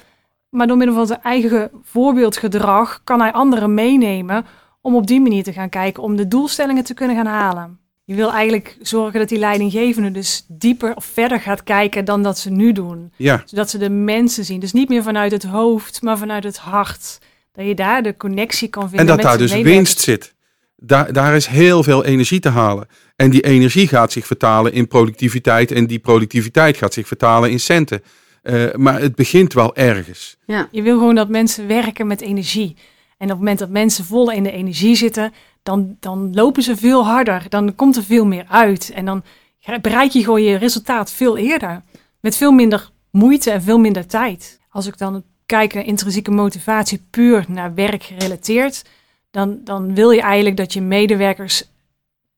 Maar 0.49 0.67
door 0.67 0.77
middel 0.77 0.95
van 0.97 1.07
zijn 1.07 1.23
eigen 1.23 1.71
voorbeeldgedrag 1.83 3.01
kan 3.05 3.21
hij 3.21 3.33
anderen 3.33 3.75
meenemen 3.75 4.47
om 4.81 4.95
op 4.95 5.07
die 5.07 5.21
manier 5.21 5.43
te 5.43 5.53
gaan 5.53 5.69
kijken 5.69 6.03
om 6.03 6.17
de 6.17 6.29
doelstellingen 6.29 6.85
te 6.85 6.95
kunnen 6.95 7.17
gaan 7.17 7.27
halen. 7.27 7.81
Je 8.05 8.15
wil 8.15 8.33
eigenlijk 8.33 8.77
zorgen 8.81 9.19
dat 9.19 9.29
die 9.29 9.39
leidinggevende 9.39 10.11
dus 10.11 10.45
dieper 10.49 10.97
of 10.97 11.05
verder 11.05 11.41
gaat 11.41 11.63
kijken 11.63 12.05
dan 12.05 12.23
dat 12.23 12.39
ze 12.39 12.51
nu 12.51 12.73
doen. 12.73 13.13
Ja. 13.17 13.43
Zodat 13.45 13.71
ze 13.71 13.79
de 13.79 13.91
mensen 13.91 14.45
zien. 14.45 14.61
Dus 14.61 14.73
niet 14.73 14.89
meer 14.89 15.03
vanuit 15.03 15.33
het 15.33 15.43
hoofd, 15.43 16.03
maar 16.03 16.19
vanuit 16.19 16.45
het 16.45 16.59
hart. 16.59 17.19
Dat 17.53 17.67
je 17.67 17.75
daar 17.75 18.03
de 18.03 18.17
connectie 18.17 18.69
kan 18.69 18.89
vinden. 18.89 18.99
En 18.99 19.07
dat 19.07 19.23
daar 19.23 19.39
dus 19.39 19.53
winst 19.53 20.01
zit. 20.01 20.35
Daar, 20.85 21.13
daar 21.13 21.37
is 21.37 21.47
heel 21.47 21.83
veel 21.83 22.05
energie 22.05 22.41
te 22.41 22.49
halen. 22.49 22.87
En 23.17 23.31
die 23.31 23.41
energie 23.41 23.89
gaat 23.89 24.13
zich 24.13 24.27
vertalen 24.27 24.73
in 24.73 24.89
productiviteit. 24.89 25.71
En 25.71 25.87
die 25.87 25.99
productiviteit 25.99 26.77
gaat 26.77 26.93
zich 26.93 27.07
vertalen 27.07 27.51
in 27.51 27.61
centen. 27.61 28.03
Uh, 28.43 28.75
maar 28.75 29.01
het 29.01 29.15
begint 29.15 29.53
wel 29.53 29.77
ergens. 29.77 30.37
Ja. 30.47 30.69
Je 30.71 30.83
wil 30.83 30.99
gewoon 30.99 31.15
dat 31.15 31.29
mensen 31.29 31.67
werken 31.67 32.07
met 32.07 32.21
energie. 32.21 32.77
En 33.19 33.25
op 33.25 33.29
het 33.29 33.39
moment 33.39 33.59
dat 33.59 33.69
mensen 33.69 34.05
vol 34.05 34.31
in 34.31 34.43
de 34.43 34.53
energie 34.53 34.97
zitten, 34.97 35.33
dan, 35.63 35.97
dan 36.01 36.35
lopen 36.35 36.63
ze 36.63 36.77
veel 36.77 37.05
harder. 37.05 37.45
Dan 37.49 37.75
komt 37.75 37.97
er 37.97 38.05
veel 38.05 38.27
meer 38.27 38.45
uit. 38.49 38.91
En 38.95 39.05
dan 39.05 39.23
bereik 39.81 40.11
je 40.11 40.25
gewoon 40.25 40.43
je 40.43 40.57
resultaat 40.57 41.13
veel 41.13 41.37
eerder. 41.37 41.83
Met 42.21 42.37
veel 42.37 42.53
minder 42.53 42.91
moeite 43.11 43.51
en 43.51 43.63
veel 43.63 43.79
minder 43.79 44.07
tijd. 44.07 44.61
Als 44.71 44.87
ik 44.87 44.99
dan 44.99 45.23
kijk 45.47 45.75
naar 45.75 45.85
intrinsieke 45.85 46.31
motivatie 46.31 47.07
puur 47.11 47.45
naar 47.49 47.75
werk 47.75 48.03
gerelateerd, 48.03 48.83
dan, 49.33 49.61
dan 49.65 49.95
wil 49.95 50.11
je 50.11 50.21
eigenlijk 50.21 50.57
dat 50.57 50.73
je 50.73 50.81
medewerkers 50.81 51.65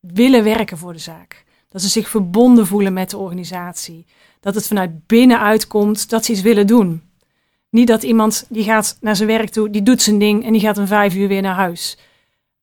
willen 0.00 0.44
werken 0.44 0.78
voor 0.78 0.92
de 0.92 0.98
zaak. 0.98 1.44
Dat 1.68 1.82
ze 1.82 1.88
zich 1.88 2.08
verbonden 2.08 2.66
voelen 2.66 2.92
met 2.92 3.10
de 3.10 3.18
organisatie. 3.18 4.06
Dat 4.40 4.54
het 4.54 4.66
vanuit 4.66 5.06
binnenuit 5.06 5.66
komt 5.66 6.10
dat 6.10 6.24
ze 6.24 6.32
iets 6.32 6.40
willen 6.40 6.66
doen. 6.66 7.02
Niet 7.70 7.86
dat 7.86 8.02
iemand 8.02 8.46
die 8.48 8.64
gaat 8.64 8.96
naar 9.00 9.16
zijn 9.16 9.28
werk 9.28 9.48
toe, 9.48 9.70
die 9.70 9.82
doet 9.82 10.02
zijn 10.02 10.18
ding 10.18 10.44
en 10.44 10.52
die 10.52 10.60
gaat 10.60 10.78
om 10.78 10.86
vijf 10.86 11.14
uur 11.14 11.28
weer 11.28 11.42
naar 11.42 11.54
huis. 11.54 11.98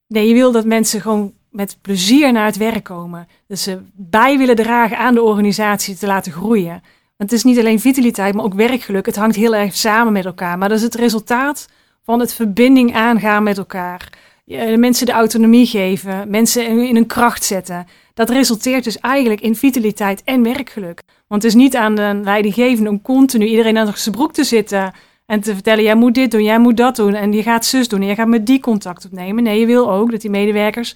Nee, 0.08 0.28
je 0.28 0.34
wil 0.34 0.52
dat 0.52 0.66
mensen 0.66 1.02
gewoon 1.02 1.34
met 1.50 1.78
plezier 1.82 2.32
naar 2.32 2.46
het 2.46 2.58
werk 2.58 2.84
komen. 2.84 3.28
Dat 3.48 3.60
ze 3.60 3.80
bij 3.94 4.38
willen 4.38 4.56
dragen 4.56 4.98
aan 4.98 5.14
de 5.14 5.22
organisatie 5.22 5.98
te 5.98 6.08
laten 6.08 6.32
groeien. 6.32 6.84
Want 7.18 7.32
het 7.32 7.32
is 7.32 7.44
niet 7.44 7.60
alleen 7.60 7.80
vitaliteit, 7.80 8.34
maar 8.34 8.46
ook 8.46 8.54
werkgeluk. 8.54 9.06
Het 9.06 9.16
hangt 9.16 9.36
heel 9.36 9.56
erg 9.56 9.76
samen 9.76 10.14
met 10.14 10.26
elkaar. 10.26 10.58
Maar 10.58 10.70
dat 10.70 10.78
is 10.78 10.84
het 10.84 10.96
resultaat 10.96 11.68
van 12.04 12.20
het 12.20 12.34
verbinding 12.34 12.96
aangaan 12.96 13.44
met 13.44 13.58
elkaar. 13.58 14.10
De 14.46 14.78
mensen 14.78 15.06
de 15.06 15.12
autonomie 15.12 15.66
geven, 15.66 16.30
mensen 16.30 16.68
in 16.68 16.96
hun 16.96 17.06
kracht 17.06 17.44
zetten. 17.44 17.88
Dat 18.14 18.30
resulteert 18.30 18.84
dus 18.84 19.00
eigenlijk 19.00 19.42
in 19.42 19.56
vitaliteit 19.56 20.24
en 20.24 20.44
werkgeluk. 20.44 21.02
Want 21.28 21.44
het 21.44 21.52
is 21.52 21.62
niet 21.62 21.76
aan 21.76 21.96
de 21.96 22.20
leidinggevende 22.24 22.90
om 22.90 23.02
continu 23.02 23.46
iedereen 23.46 23.78
aan 23.78 23.98
zijn 23.98 24.16
broek 24.16 24.34
te 24.34 24.44
zitten 24.44 24.94
en 25.26 25.42
te 25.42 25.54
vertellen: 25.54 25.84
jij 25.84 25.96
moet 25.96 26.16
dit 26.16 26.32
doen, 26.32 26.44
jij 26.44 26.60
moet 26.60 26.78
dat 26.78 26.96
doen 26.96 27.14
en 27.14 27.34
je 27.34 27.44
gaat 27.44 27.66
zus 27.66 27.88
doen 27.88 28.02
en 28.02 28.08
je 28.08 28.16
gaat 28.16 28.28
met 28.28 28.46
die 28.46 28.60
contact 28.60 29.06
opnemen. 29.06 29.44
Nee, 29.44 29.60
je 29.60 29.66
wil 29.66 29.92
ook 29.92 30.12
dat 30.12 30.22
die 30.22 30.30
medewerkers 30.30 30.96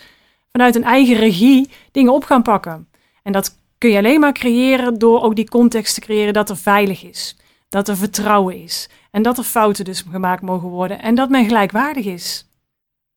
vanuit 0.51 0.75
een 0.75 0.83
eigen 0.83 1.15
regie 1.15 1.69
dingen 1.91 2.13
op 2.13 2.23
gaan 2.23 2.41
pakken. 2.41 2.87
En 3.23 3.31
dat 3.31 3.57
kun 3.77 3.89
je 3.89 3.97
alleen 3.97 4.19
maar 4.19 4.33
creëren 4.33 4.99
door 4.99 5.21
ook 5.21 5.35
die 5.35 5.49
context 5.49 5.93
te 5.93 6.01
creëren 6.01 6.33
dat 6.33 6.49
er 6.49 6.57
veilig 6.57 7.03
is, 7.03 7.37
dat 7.75 7.87
er 7.87 7.97
vertrouwen 7.97 8.61
is 8.61 8.89
en 9.11 9.21
dat 9.21 9.37
er 9.37 9.43
fouten 9.43 9.85
dus 9.85 10.03
gemaakt 10.11 10.41
mogen 10.41 10.69
worden 10.69 11.01
en 11.01 11.15
dat 11.15 11.29
men 11.29 11.45
gelijkwaardig 11.45 12.05
is. 12.05 12.47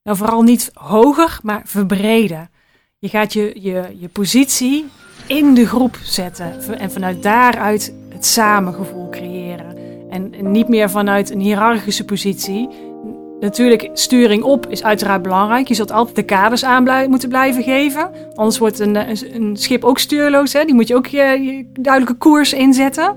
Nou, 0.03 0.17
vooral 0.17 0.43
niet 0.43 0.71
hoger, 0.75 1.39
maar 1.43 1.63
verbreden. 1.65 2.51
Je 2.99 3.09
gaat 3.09 3.33
je, 3.33 3.53
je, 3.55 3.97
je 3.99 4.09
positie 4.09 4.87
in 5.27 5.55
de 5.55 5.67
groep 5.67 5.99
zetten 6.03 6.79
en 6.79 6.91
vanuit 6.91 7.23
daaruit 7.23 7.95
het 8.09 8.27
samengevoel 8.27 9.09
creëren. 9.09 9.77
En 10.11 10.51
niet 10.51 10.69
meer 10.69 10.91
vanuit 10.91 11.31
een 11.31 11.41
hiërarchische 11.41 12.05
positie. 12.05 12.69
Natuurlijk, 13.41 13.91
sturing 13.93 14.43
op 14.43 14.67
is 14.67 14.83
uiteraard 14.83 15.23
belangrijk. 15.23 15.69
Je 15.69 15.75
zult 15.75 15.93
altijd 15.93 16.17
de 16.17 16.23
kaders 16.23 16.65
aan 16.65 17.11
moeten 17.11 17.29
blijven 17.29 17.63
geven. 17.63 18.11
Anders 18.35 18.59
wordt 18.59 18.79
een, 18.79 18.97
een, 19.35 19.57
schip 19.57 19.85
ook 19.85 19.99
stuurloos. 19.99 20.53
Hè? 20.53 20.65
Die 20.65 20.75
moet 20.75 20.89
je 20.89 20.97
ook 20.97 21.07
je, 21.07 21.71
duidelijke 21.81 22.19
koers 22.19 22.53
inzetten. 22.53 23.17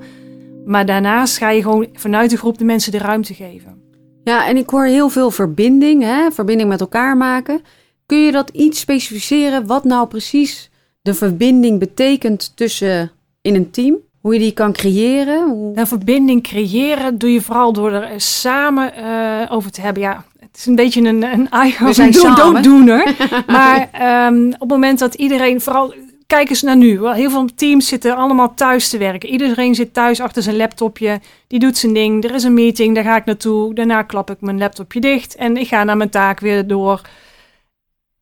Maar 0.65 0.85
daarnaast 0.85 1.37
ga 1.37 1.49
je 1.49 1.61
gewoon 1.61 1.87
vanuit 1.93 2.29
de 2.29 2.37
groep 2.37 2.57
de 2.57 2.63
mensen 2.63 2.91
de 2.91 2.97
ruimte 2.97 3.33
geven. 3.33 3.81
Ja, 4.23 4.47
en 4.47 4.57
ik 4.57 4.69
hoor 4.69 4.85
heel 4.85 5.09
veel 5.09 5.31
verbinding, 5.31 6.03
hè? 6.03 6.31
verbinding 6.31 6.69
met 6.69 6.81
elkaar 6.81 7.17
maken. 7.17 7.61
Kun 8.05 8.17
je 8.17 8.31
dat 8.31 8.49
iets 8.49 8.79
specificeren 8.79 9.67
wat 9.67 9.83
nou 9.83 10.07
precies 10.07 10.69
de 11.01 11.13
verbinding 11.13 11.79
betekent 11.79 12.51
tussen 12.55 13.11
in 13.41 13.55
een 13.55 13.71
team? 13.71 13.97
Hoe 14.21 14.33
je 14.33 14.39
die 14.39 14.51
kan 14.51 14.71
creëren? 14.73 15.49
Hoe... 15.49 15.73
Nou, 15.73 15.87
verbinding 15.87 16.43
creëren 16.43 17.17
doe 17.17 17.33
je 17.33 17.41
vooral 17.41 17.73
door 17.73 17.91
er 17.91 18.21
samen 18.21 18.93
uh, 18.99 19.51
over 19.51 19.71
te 19.71 19.81
hebben. 19.81 20.03
Ja, 20.03 20.25
het 20.39 20.57
is 20.57 20.65
een 20.65 20.75
beetje 20.75 21.01
een, 21.01 21.23
een 21.23 21.49
eigen 21.49 22.35
dooddoener. 22.35 23.15
maar 23.47 23.89
um, 24.27 24.45
op 24.47 24.59
het 24.59 24.69
moment 24.69 24.99
dat 24.99 25.13
iedereen, 25.13 25.61
vooral 25.61 25.93
kijk 26.31 26.49
eens 26.49 26.61
naar 26.61 26.77
nu. 26.77 27.07
Heel 27.07 27.29
veel 27.29 27.49
teams 27.55 27.87
zitten 27.87 28.15
allemaal 28.15 28.53
thuis 28.53 28.89
te 28.89 28.97
werken. 28.97 29.29
Iedereen 29.29 29.75
zit 29.75 29.93
thuis 29.93 30.19
achter 30.19 30.43
zijn 30.43 30.55
laptopje. 30.55 31.21
Die 31.47 31.59
doet 31.59 31.77
zijn 31.77 31.93
ding. 31.93 32.23
Er 32.23 32.33
is 32.33 32.43
een 32.43 32.53
meeting, 32.53 32.95
daar 32.95 33.03
ga 33.03 33.15
ik 33.15 33.25
naartoe. 33.25 33.73
Daarna 33.73 34.01
klap 34.03 34.29
ik 34.29 34.41
mijn 34.41 34.57
laptopje 34.57 34.99
dicht 34.99 35.35
en 35.35 35.57
ik 35.57 35.67
ga 35.67 35.83
naar 35.83 35.97
mijn 35.97 36.09
taak 36.09 36.39
weer 36.39 36.67
door 36.67 37.01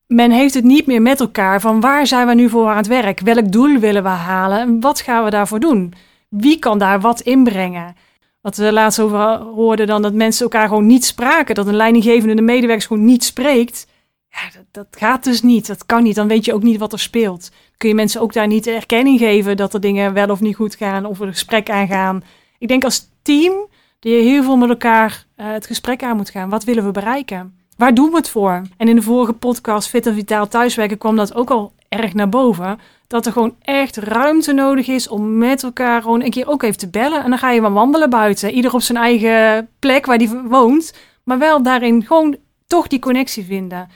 men 0.09 0.31
heeft 0.31 0.53
het 0.53 0.63
niet 0.63 0.85
meer 0.85 1.01
met 1.01 1.19
elkaar 1.19 1.61
van 1.61 1.79
waar 1.79 2.07
zijn 2.07 2.27
we 2.27 2.33
nu 2.33 2.49
voor 2.49 2.67
aan 2.67 2.77
het 2.77 2.87
werk? 2.87 3.19
Welk 3.19 3.51
doel 3.51 3.79
willen 3.79 4.03
we 4.03 4.09
halen? 4.09 4.59
En 4.59 4.79
wat 4.79 5.01
gaan 5.01 5.23
we 5.23 5.29
daarvoor 5.29 5.59
doen? 5.59 5.93
Wie 6.29 6.59
kan 6.59 6.79
daar 6.79 6.99
wat 6.99 7.21
inbrengen? 7.21 7.95
Wat 8.41 8.57
we 8.57 8.73
laatst 8.73 8.99
over 8.99 9.19
hoorden 9.37 9.87
dan 9.87 10.01
dat 10.01 10.13
mensen 10.13 10.43
elkaar 10.43 10.67
gewoon 10.67 10.85
niet 10.85 11.05
spraken. 11.05 11.55
Dat 11.55 11.67
een 11.67 11.75
leidinggevende 11.75 12.35
de 12.35 12.41
medewerkers 12.41 12.85
gewoon 12.85 13.05
niet 13.05 13.23
spreekt. 13.23 13.87
Ja, 14.29 14.39
dat, 14.53 14.65
dat, 14.71 14.99
gaat 14.99 15.23
dus 15.23 15.41
niet. 15.41 15.67
Dat 15.67 15.85
kan 15.85 16.03
niet. 16.03 16.15
Dan 16.15 16.27
weet 16.27 16.45
je 16.45 16.53
ook 16.53 16.63
niet 16.63 16.79
wat 16.79 16.93
er 16.93 16.99
speelt. 16.99 17.51
Kun 17.79 17.89
je 17.89 17.95
mensen 17.95 18.21
ook 18.21 18.33
daar 18.33 18.47
niet 18.47 18.67
erkenning 18.67 19.19
geven 19.19 19.57
dat 19.57 19.73
er 19.73 19.79
dingen 19.79 20.13
wel 20.13 20.29
of 20.29 20.39
niet 20.39 20.55
goed 20.55 20.75
gaan 20.75 21.05
of 21.05 21.19
er 21.19 21.27
een 21.27 21.33
gesprek 21.33 21.69
aangaan. 21.69 22.23
Ik 22.57 22.67
denk 22.67 22.83
als 22.83 23.09
team 23.21 23.53
dat 23.99 24.11
je 24.11 24.17
heel 24.17 24.43
veel 24.43 24.57
met 24.57 24.69
elkaar 24.69 25.25
uh, 25.37 25.51
het 25.51 25.65
gesprek 25.65 26.03
aan 26.03 26.17
moet 26.17 26.29
gaan. 26.29 26.49
Wat 26.49 26.63
willen 26.63 26.85
we 26.85 26.91
bereiken? 26.91 27.57
Waar 27.77 27.93
doen 27.93 28.09
we 28.09 28.15
het 28.15 28.29
voor? 28.29 28.61
En 28.77 28.87
in 28.87 28.95
de 28.95 29.01
vorige 29.01 29.33
podcast 29.33 29.89
Fit 29.89 30.05
en 30.05 30.13
Vitaal 30.13 30.47
Thuiswerken 30.47 30.97
kwam 30.97 31.15
dat 31.15 31.35
ook 31.35 31.49
al 31.49 31.73
erg 31.89 32.13
naar 32.13 32.29
boven. 32.29 32.79
Dat 33.07 33.25
er 33.25 33.31
gewoon 33.31 33.55
echt 33.61 33.97
ruimte 33.97 34.53
nodig 34.53 34.87
is 34.87 35.07
om 35.07 35.37
met 35.37 35.63
elkaar 35.63 36.01
gewoon 36.01 36.23
een 36.23 36.29
keer 36.29 36.47
ook 36.47 36.63
even 36.63 36.77
te 36.77 36.89
bellen. 36.89 37.23
En 37.23 37.29
dan 37.29 37.39
ga 37.39 37.51
je 37.51 37.61
maar 37.61 37.73
wandelen 37.73 38.09
buiten. 38.09 38.51
Ieder 38.51 38.73
op 38.73 38.81
zijn 38.81 38.97
eigen 38.97 39.69
plek 39.79 40.05
waar 40.05 40.17
die 40.17 40.29
woont. 40.29 40.93
Maar 41.23 41.37
wel 41.37 41.63
daarin 41.63 42.05
gewoon 42.05 42.37
toch 42.67 42.87
die 42.87 42.99
connectie 42.99 43.45
vinden. 43.45 43.89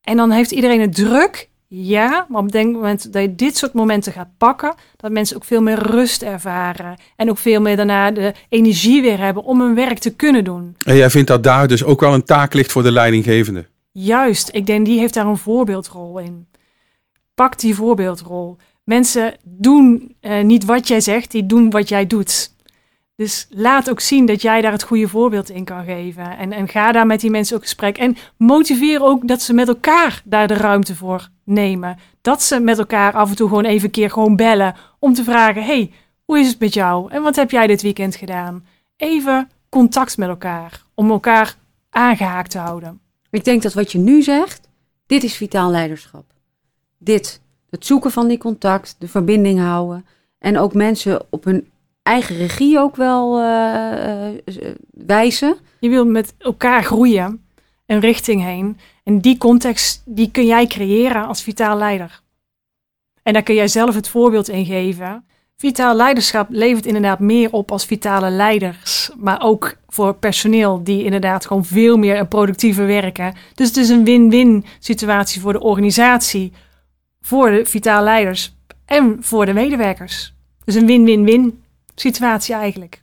En 0.00 0.16
dan 0.16 0.30
heeft 0.30 0.50
iedereen 0.50 0.80
het 0.80 0.94
druk. 0.94 1.48
Ja, 1.68 2.26
maar 2.28 2.42
op 2.42 2.52
het 2.52 2.72
moment 2.72 3.12
dat 3.12 3.22
je 3.22 3.34
dit 3.34 3.56
soort 3.56 3.72
momenten 3.72 4.12
gaat 4.12 4.28
pakken, 4.38 4.74
dat 4.96 5.10
mensen 5.10 5.36
ook 5.36 5.44
veel 5.44 5.62
meer 5.62 5.78
rust 5.78 6.22
ervaren. 6.22 6.96
En 7.16 7.30
ook 7.30 7.38
veel 7.38 7.60
meer 7.60 7.76
daarna 7.76 8.10
de 8.10 8.34
energie 8.48 9.02
weer 9.02 9.18
hebben 9.18 9.42
om 9.42 9.60
hun 9.60 9.74
werk 9.74 9.98
te 9.98 10.14
kunnen 10.14 10.44
doen. 10.44 10.76
En 10.84 10.96
jij 10.96 11.10
vindt 11.10 11.28
dat 11.28 11.42
daar 11.42 11.68
dus 11.68 11.84
ook 11.84 12.00
wel 12.00 12.14
een 12.14 12.24
taak 12.24 12.54
ligt 12.54 12.72
voor 12.72 12.82
de 12.82 12.92
leidinggevende? 12.92 13.66
Juist, 13.92 14.48
ik 14.52 14.66
denk 14.66 14.86
die 14.86 14.98
heeft 14.98 15.14
daar 15.14 15.26
een 15.26 15.36
voorbeeldrol 15.36 16.18
in. 16.18 16.46
Pak 17.34 17.58
die 17.58 17.74
voorbeeldrol. 17.74 18.56
Mensen 18.84 19.34
doen 19.44 20.16
uh, 20.20 20.42
niet 20.42 20.64
wat 20.64 20.88
jij 20.88 21.00
zegt, 21.00 21.30
die 21.30 21.46
doen 21.46 21.70
wat 21.70 21.88
jij 21.88 22.06
doet. 22.06 22.54
Dus 23.16 23.46
laat 23.50 23.90
ook 23.90 24.00
zien 24.00 24.26
dat 24.26 24.42
jij 24.42 24.60
daar 24.60 24.72
het 24.72 24.82
goede 24.82 25.08
voorbeeld 25.08 25.50
in 25.50 25.64
kan 25.64 25.84
geven. 25.84 26.38
En, 26.38 26.52
en 26.52 26.68
ga 26.68 26.92
daar 26.92 27.06
met 27.06 27.20
die 27.20 27.30
mensen 27.30 27.56
ook 27.56 27.62
gesprek. 27.62 27.98
En 27.98 28.16
motiveer 28.36 29.02
ook 29.02 29.28
dat 29.28 29.42
ze 29.42 29.52
met 29.52 29.68
elkaar 29.68 30.22
daar 30.24 30.48
de 30.48 30.54
ruimte 30.54 30.94
voor 30.94 31.28
nemen. 31.44 31.98
Dat 32.20 32.42
ze 32.42 32.60
met 32.60 32.78
elkaar 32.78 33.12
af 33.12 33.30
en 33.30 33.36
toe 33.36 33.48
gewoon 33.48 33.64
even 33.64 33.84
een 33.84 33.90
keer 33.90 34.10
gewoon 34.10 34.36
bellen. 34.36 34.74
Om 34.98 35.14
te 35.14 35.24
vragen, 35.24 35.64
hey, 35.64 35.92
hoe 36.24 36.38
is 36.38 36.48
het 36.48 36.58
met 36.58 36.74
jou? 36.74 37.10
En 37.10 37.22
wat 37.22 37.36
heb 37.36 37.50
jij 37.50 37.66
dit 37.66 37.82
weekend 37.82 38.16
gedaan? 38.16 38.66
Even 38.96 39.50
contact 39.68 40.16
met 40.16 40.28
elkaar. 40.28 40.82
Om 40.94 41.10
elkaar 41.10 41.56
aangehaakt 41.90 42.50
te 42.50 42.58
houden. 42.58 43.00
Ik 43.30 43.44
denk 43.44 43.62
dat 43.62 43.74
wat 43.74 43.92
je 43.92 43.98
nu 43.98 44.22
zegt, 44.22 44.68
dit 45.06 45.24
is 45.24 45.36
vitaal 45.36 45.70
leiderschap. 45.70 46.24
Dit, 46.98 47.40
het 47.70 47.86
zoeken 47.86 48.10
van 48.10 48.28
die 48.28 48.38
contact, 48.38 48.96
de 48.98 49.08
verbinding 49.08 49.60
houden. 49.60 50.06
En 50.38 50.58
ook 50.58 50.74
mensen 50.74 51.26
op 51.30 51.44
hun 51.44 51.70
eigen 52.06 52.36
regie 52.36 52.78
ook 52.78 52.96
wel 52.96 53.40
uh, 53.40 54.28
wijzen. 54.90 55.56
Je 55.80 55.88
wil 55.88 56.06
met 56.06 56.34
elkaar 56.38 56.84
groeien, 56.84 57.46
een 57.86 58.00
richting 58.00 58.42
heen. 58.42 58.78
En 59.04 59.18
die 59.18 59.38
context, 59.38 60.02
die 60.04 60.30
kun 60.30 60.46
jij 60.46 60.66
creëren 60.66 61.26
als 61.26 61.42
vitaal 61.42 61.76
leider. 61.76 62.20
En 63.22 63.32
daar 63.32 63.42
kun 63.42 63.54
jij 63.54 63.68
zelf 63.68 63.94
het 63.94 64.08
voorbeeld 64.08 64.48
in 64.48 64.64
geven. 64.64 65.24
Vitaal 65.56 65.94
leiderschap 65.94 66.46
levert 66.50 66.86
inderdaad 66.86 67.18
meer 67.18 67.52
op 67.52 67.72
als 67.72 67.84
vitale 67.84 68.30
leiders. 68.30 69.10
Maar 69.16 69.42
ook 69.42 69.76
voor 69.88 70.14
personeel 70.14 70.84
die 70.84 71.04
inderdaad 71.04 71.46
gewoon 71.46 71.64
veel 71.64 71.96
meer 71.96 72.26
productiever 72.26 72.86
werken. 72.86 73.34
Dus 73.54 73.68
het 73.68 73.76
is 73.76 73.88
een 73.88 74.04
win-win 74.04 74.64
situatie 74.78 75.40
voor 75.40 75.52
de 75.52 75.60
organisatie, 75.60 76.52
voor 77.20 77.50
de 77.50 77.66
vitale 77.66 78.04
leiders 78.04 78.56
en 78.84 79.16
voor 79.20 79.46
de 79.46 79.52
medewerkers. 79.52 80.34
Dus 80.64 80.74
een 80.74 80.86
win-win-win 80.86 81.62
situatie 82.00 82.54
eigenlijk. 82.54 83.00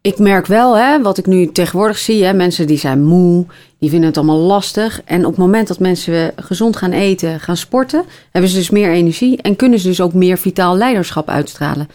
Ik 0.00 0.18
merk 0.18 0.46
wel, 0.46 0.76
hè, 0.76 1.02
wat 1.02 1.18
ik 1.18 1.26
nu 1.26 1.52
tegenwoordig 1.52 1.98
zie, 1.98 2.24
hè, 2.24 2.32
mensen 2.32 2.66
die 2.66 2.78
zijn 2.78 3.04
moe, 3.04 3.46
die 3.78 3.90
vinden 3.90 4.08
het 4.08 4.16
allemaal 4.16 4.38
lastig. 4.38 5.00
En 5.04 5.20
op 5.20 5.30
het 5.30 5.40
moment 5.40 5.68
dat 5.68 5.78
mensen 5.78 6.32
gezond 6.36 6.76
gaan 6.76 6.92
eten, 6.92 7.40
gaan 7.40 7.56
sporten, 7.56 8.04
hebben 8.30 8.50
ze 8.50 8.56
dus 8.56 8.70
meer 8.70 8.92
energie 8.92 9.42
en 9.42 9.56
kunnen 9.56 9.78
ze 9.78 9.88
dus 9.88 10.00
ook 10.00 10.12
meer 10.12 10.38
vitaal 10.38 10.76
leiderschap 10.76 11.28
uitstralen. 11.28 11.88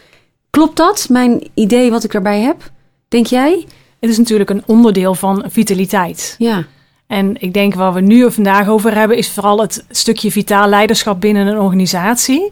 Klopt 0.49 0.77
dat, 0.77 1.07
mijn 1.09 1.49
idee 1.53 1.91
wat 1.91 2.03
ik 2.03 2.12
daarbij 2.12 2.39
heb? 2.39 2.71
Denk 3.07 3.25
jij? 3.25 3.65
Het 3.99 4.09
is 4.09 4.17
natuurlijk 4.17 4.49
een 4.49 4.63
onderdeel 4.65 5.15
van 5.15 5.45
vitaliteit. 5.47 6.35
Ja. 6.38 6.65
En 7.07 7.41
ik 7.41 7.53
denk 7.53 7.73
waar 7.73 7.93
we 7.93 8.01
nu 8.01 8.31
vandaag 8.31 8.67
over 8.67 8.95
hebben, 8.95 9.17
is 9.17 9.29
vooral 9.29 9.62
het 9.62 9.85
stukje 9.89 10.31
vitaal 10.31 10.69
leiderschap 10.69 11.21
binnen 11.21 11.47
een 11.47 11.59
organisatie. 11.59 12.51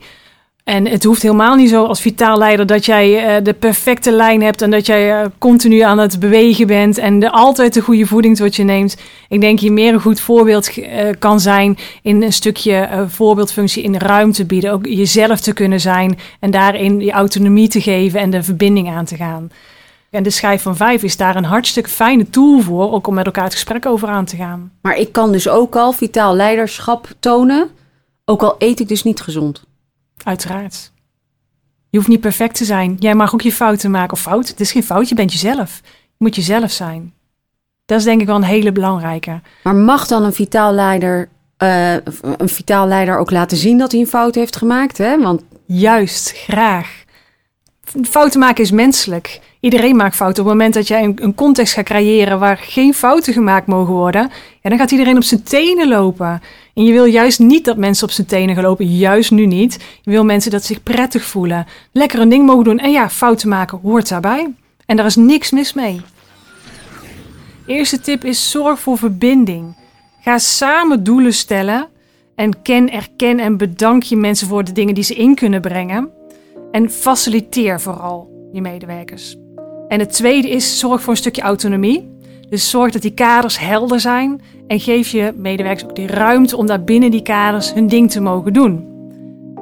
En 0.68 0.88
het 0.88 1.04
hoeft 1.04 1.22
helemaal 1.22 1.56
niet 1.56 1.70
zo 1.70 1.86
als 1.86 2.02
vitaal 2.02 2.38
leider 2.38 2.66
dat 2.66 2.86
jij 2.86 3.38
uh, 3.38 3.44
de 3.44 3.54
perfecte 3.54 4.12
lijn 4.12 4.42
hebt 4.42 4.62
en 4.62 4.72
dat 4.72 4.86
jij 4.86 5.22
uh, 5.22 5.26
continu 5.38 5.80
aan 5.80 5.98
het 5.98 6.20
bewegen 6.20 6.68
bent 6.68 6.98
en 6.98 7.20
de, 7.20 7.32
altijd 7.32 7.74
de 7.74 7.82
goede 7.82 8.06
voeding 8.06 8.36
tot 8.36 8.56
je 8.56 8.64
neemt. 8.64 8.98
Ik 9.30 9.42
denk 9.42 9.60
je 9.60 9.72
meer 9.72 9.94
een 9.94 10.02
goed 10.02 10.20
voorbeeld 10.20 10.78
uh, 10.78 10.88
kan 11.20 11.40
zijn 11.40 11.78
in 12.02 12.22
een 12.22 12.34
stukje 12.34 13.06
voorbeeldfunctie 13.08 13.84
in 13.84 13.92
de 13.92 13.98
ruimte 13.98 14.46
bieden. 14.46 14.72
Ook 14.72 14.86
jezelf 14.86 15.40
te 15.40 15.54
kunnen 15.54 15.80
zijn 15.80 16.20
en 16.40 16.52
daarin 16.52 16.98
die 16.98 17.12
autonomie 17.12 17.68
te 17.68 17.82
geven 17.82 18.20
en 18.20 18.30
de 18.30 18.44
verbinding 18.44 18.90
aan 18.90 19.06
te 19.06 19.16
gaan. 19.16 19.52
En 20.10 20.24
de 20.24 20.30
schijf 20.30 20.62
van 20.62 20.76
vijf 20.76 21.04
is 21.04 21.18
daar 21.18 21.36
een 21.36 21.44
hartstikke 21.44 21.90
fijne 21.90 22.30
tool 22.30 22.60
voor, 22.60 22.92
ook 22.92 23.08
om 23.08 23.14
met 23.14 23.26
elkaar 23.26 23.44
het 23.44 23.54
gesprek 23.54 23.86
over 23.86 24.08
aan 24.08 24.26
te 24.26 24.36
gaan. 24.36 24.72
Maar 24.82 24.98
ik 24.98 25.12
kan 25.12 25.32
dus 25.32 25.50
ook 25.50 25.76
al 25.76 25.92
vitaal 25.92 26.36
leiderschap 26.36 27.08
tonen, 27.20 27.70
ook 28.26 28.42
al 28.42 28.56
eet 28.58 28.80
ik 28.80 28.88
dus 28.88 29.04
niet 29.04 29.22
gezond. 29.22 29.67
Uiteraard. 30.24 30.92
Je 31.90 31.98
hoeft 31.98 32.10
niet 32.10 32.22
perfect 32.22 32.56
te 32.56 32.66
zijn. 32.66 32.96
Jij 33.00 33.16
mag 33.16 33.34
ook 33.34 33.42
je 33.42 33.52
fouten 33.52 33.92
maken. 33.92 34.14
Of 34.14 34.22
fout, 34.22 34.48
het 34.48 34.60
is 34.60 34.72
geen 34.72 34.84
fout, 34.84 35.10
je 35.10 35.16
bent 35.16 35.32
jezelf. 35.32 35.82
Je 35.84 36.16
moet 36.18 36.36
jezelf 36.36 36.72
zijn. 36.72 37.14
Dat 37.86 38.00
is 38.00 38.04
denk 38.04 38.22
ik 38.22 38.28
wel 38.28 38.36
een 38.36 38.44
hele 38.44 38.72
belangrijke. 38.72 39.42
Maar 39.64 39.76
mag 39.76 40.08
dan 40.08 40.24
een 40.24 40.34
vitaal 40.34 40.74
leider, 40.74 41.30
uh, 41.64 41.94
een 42.38 42.50
vitaal 42.50 42.88
leider 42.88 43.18
ook 43.18 43.32
laten 43.32 43.58
zien 43.58 43.78
dat 43.78 43.92
hij 43.92 44.02
een 44.02 44.08
fout 44.08 44.36
heeft 44.36 44.56
gemaakt? 44.56 44.98
Hè? 44.98 45.22
Want... 45.22 45.44
Juist, 45.66 46.32
graag. 46.32 47.04
Fouten 48.04 48.40
maken 48.40 48.64
is 48.64 48.72
menselijk. 48.72 49.40
Iedereen 49.60 49.96
maakt 49.96 50.16
fouten. 50.16 50.44
Op 50.44 50.50
het 50.50 50.58
moment 50.58 50.74
dat 50.74 50.88
jij 50.88 51.04
een, 51.04 51.18
een, 51.22 51.36
context 51.36 51.74
gaat 51.74 51.86
creëren 51.86 52.40
waar 52.40 52.58
geen 52.58 52.94
fouten 52.94 53.34
gemaakt 53.34 53.68
mogen 53.68 53.94
worden, 53.94 54.32
ja, 54.62 54.70
dan 54.70 54.78
gaat 54.78 54.92
iedereen 54.92 55.16
op 55.16 55.24
zijn 55.24 55.44
tenen 55.44 55.88
lopen. 55.88 56.42
En 56.78 56.84
je 56.84 56.92
wil 56.92 57.06
juist 57.06 57.40
niet 57.40 57.66
dat 57.66 57.78
mensen 57.78 58.08
op 58.08 58.14
zijn 58.14 58.28
tenen 58.28 58.56
gaan 58.56 58.64
lopen, 58.64 58.98
juist 58.98 59.32
nu 59.32 59.46
niet. 59.46 59.74
Je 60.02 60.12
wil 60.12 60.26
mensen 60.26 60.52
dat 60.52 60.64
zich 60.64 60.84
prettig 60.84 61.24
voelen, 61.24 61.66
lekker 61.92 62.20
een 62.20 62.30
ding 62.30 62.46
mogen 62.46 62.64
doen. 62.64 62.80
En 62.80 62.92
ja, 62.92 63.10
fouten 63.10 63.50
maken 63.50 63.80
hoort 63.82 64.10
daarbij. 64.10 64.54
En 64.86 64.96
daar 64.96 65.06
is 65.06 65.16
niks 65.16 65.52
mis 65.52 65.74
mee. 65.74 66.02
Eerste 67.66 68.00
tip 68.00 68.26
is 68.26 68.50
zorg 68.52 68.80
voor 68.80 68.98
verbinding. 68.98 69.76
Ga 70.22 70.38
samen 70.38 71.04
doelen 71.04 71.34
stellen 71.34 71.88
en 72.36 72.62
ken, 72.62 72.92
erken 72.92 73.40
en 73.40 73.58
bedank 73.58 74.04
je 74.04 74.16
mensen 74.16 74.48
voor 74.48 74.64
de 74.64 74.72
dingen 74.72 74.94
die 74.94 75.04
ze 75.04 75.14
in 75.14 75.36
kunnen 75.36 75.62
brengen. 75.62 76.10
En 76.72 76.90
faciliteer 76.90 77.82
vooral 77.82 78.50
je 78.52 78.62
medewerkers. 78.62 79.38
En 79.88 80.00
het 80.00 80.14
tweede 80.14 80.50
is 80.50 80.80
zorg 80.80 81.02
voor 81.02 81.12
een 81.12 81.20
stukje 81.20 81.42
autonomie. 81.42 82.17
Dus 82.50 82.70
zorg 82.70 82.92
dat 82.92 83.02
die 83.02 83.14
kaders 83.14 83.60
helder 83.60 84.00
zijn 84.00 84.42
en 84.68 84.80
geef 84.80 85.10
je 85.10 85.34
medewerkers 85.36 85.84
ook 85.84 85.96
de 85.96 86.08
ruimte 86.08 86.58
om 86.58 86.66
daar 86.66 86.84
binnen 86.84 87.12
die 87.12 87.22
kaders 87.22 87.74
hun 87.74 87.88
ding 87.88 88.12
te 88.12 88.22
mogen 88.22 88.54
doen. 88.54 88.96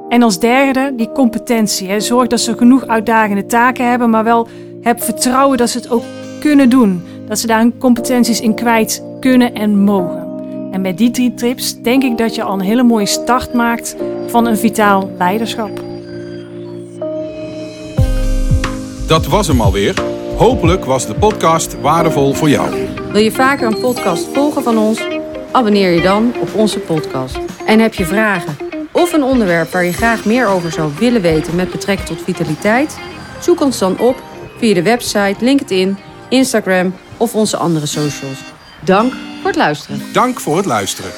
En 0.08 0.22
als 0.22 0.38
derde, 0.38 0.92
die 0.96 1.12
competentie. 1.12 2.00
Zorg 2.00 2.26
dat 2.26 2.40
ze 2.40 2.56
genoeg 2.56 2.86
uitdagende 2.86 3.46
taken 3.46 3.88
hebben, 3.88 4.10
maar 4.10 4.24
wel 4.24 4.48
heb 4.82 5.02
vertrouwen 5.02 5.58
dat 5.58 5.70
ze 5.70 5.78
het 5.78 5.90
ook 5.90 6.04
kunnen 6.40 6.70
doen. 6.70 7.02
Dat 7.28 7.38
ze 7.38 7.46
daar 7.46 7.60
hun 7.60 7.78
competenties 7.78 8.40
in 8.40 8.54
kwijt 8.54 9.02
kunnen 9.20 9.54
en 9.54 9.78
mogen. 9.78 10.24
En 10.70 10.80
met 10.80 10.98
die 10.98 11.10
drie 11.10 11.34
tips 11.34 11.82
denk 11.82 12.02
ik 12.02 12.18
dat 12.18 12.34
je 12.34 12.42
al 12.42 12.52
een 12.52 12.60
hele 12.60 12.82
mooie 12.82 13.06
start 13.06 13.54
maakt 13.54 13.96
van 14.26 14.46
een 14.46 14.56
vitaal 14.56 15.10
leiderschap. 15.18 15.84
Dat 19.06 19.26
was 19.26 19.46
hem 19.46 19.60
alweer. 19.60 20.15
Hopelijk 20.36 20.84
was 20.84 21.06
de 21.06 21.14
podcast 21.14 21.80
waardevol 21.80 22.32
voor 22.32 22.48
jou. 22.48 22.86
Wil 23.12 23.22
je 23.22 23.32
vaker 23.32 23.66
een 23.66 23.80
podcast 23.80 24.28
volgen 24.32 24.62
van 24.62 24.78
ons? 24.78 25.02
Abonneer 25.52 25.90
je 25.90 26.00
dan 26.00 26.34
op 26.40 26.54
onze 26.54 26.78
podcast. 26.78 27.38
En 27.66 27.80
heb 27.80 27.94
je 27.94 28.04
vragen 28.04 28.56
of 28.92 29.12
een 29.12 29.22
onderwerp 29.22 29.70
waar 29.70 29.84
je 29.84 29.92
graag 29.92 30.24
meer 30.24 30.46
over 30.46 30.72
zou 30.72 30.92
willen 30.98 31.20
weten 31.20 31.54
met 31.54 31.70
betrekking 31.70 32.08
tot 32.08 32.22
vitaliteit? 32.22 32.98
Zoek 33.40 33.60
ons 33.60 33.78
dan 33.78 33.98
op 33.98 34.22
via 34.58 34.74
de 34.74 34.82
website, 34.82 35.36
LinkedIn, 35.44 35.98
Instagram 36.28 36.94
of 37.16 37.34
onze 37.34 37.56
andere 37.56 37.86
socials. 37.86 38.38
Dank 38.84 39.12
voor 39.12 39.50
het 39.50 39.56
luisteren. 39.56 40.02
Dank 40.12 40.40
voor 40.40 40.56
het 40.56 40.66
luisteren. 40.66 41.10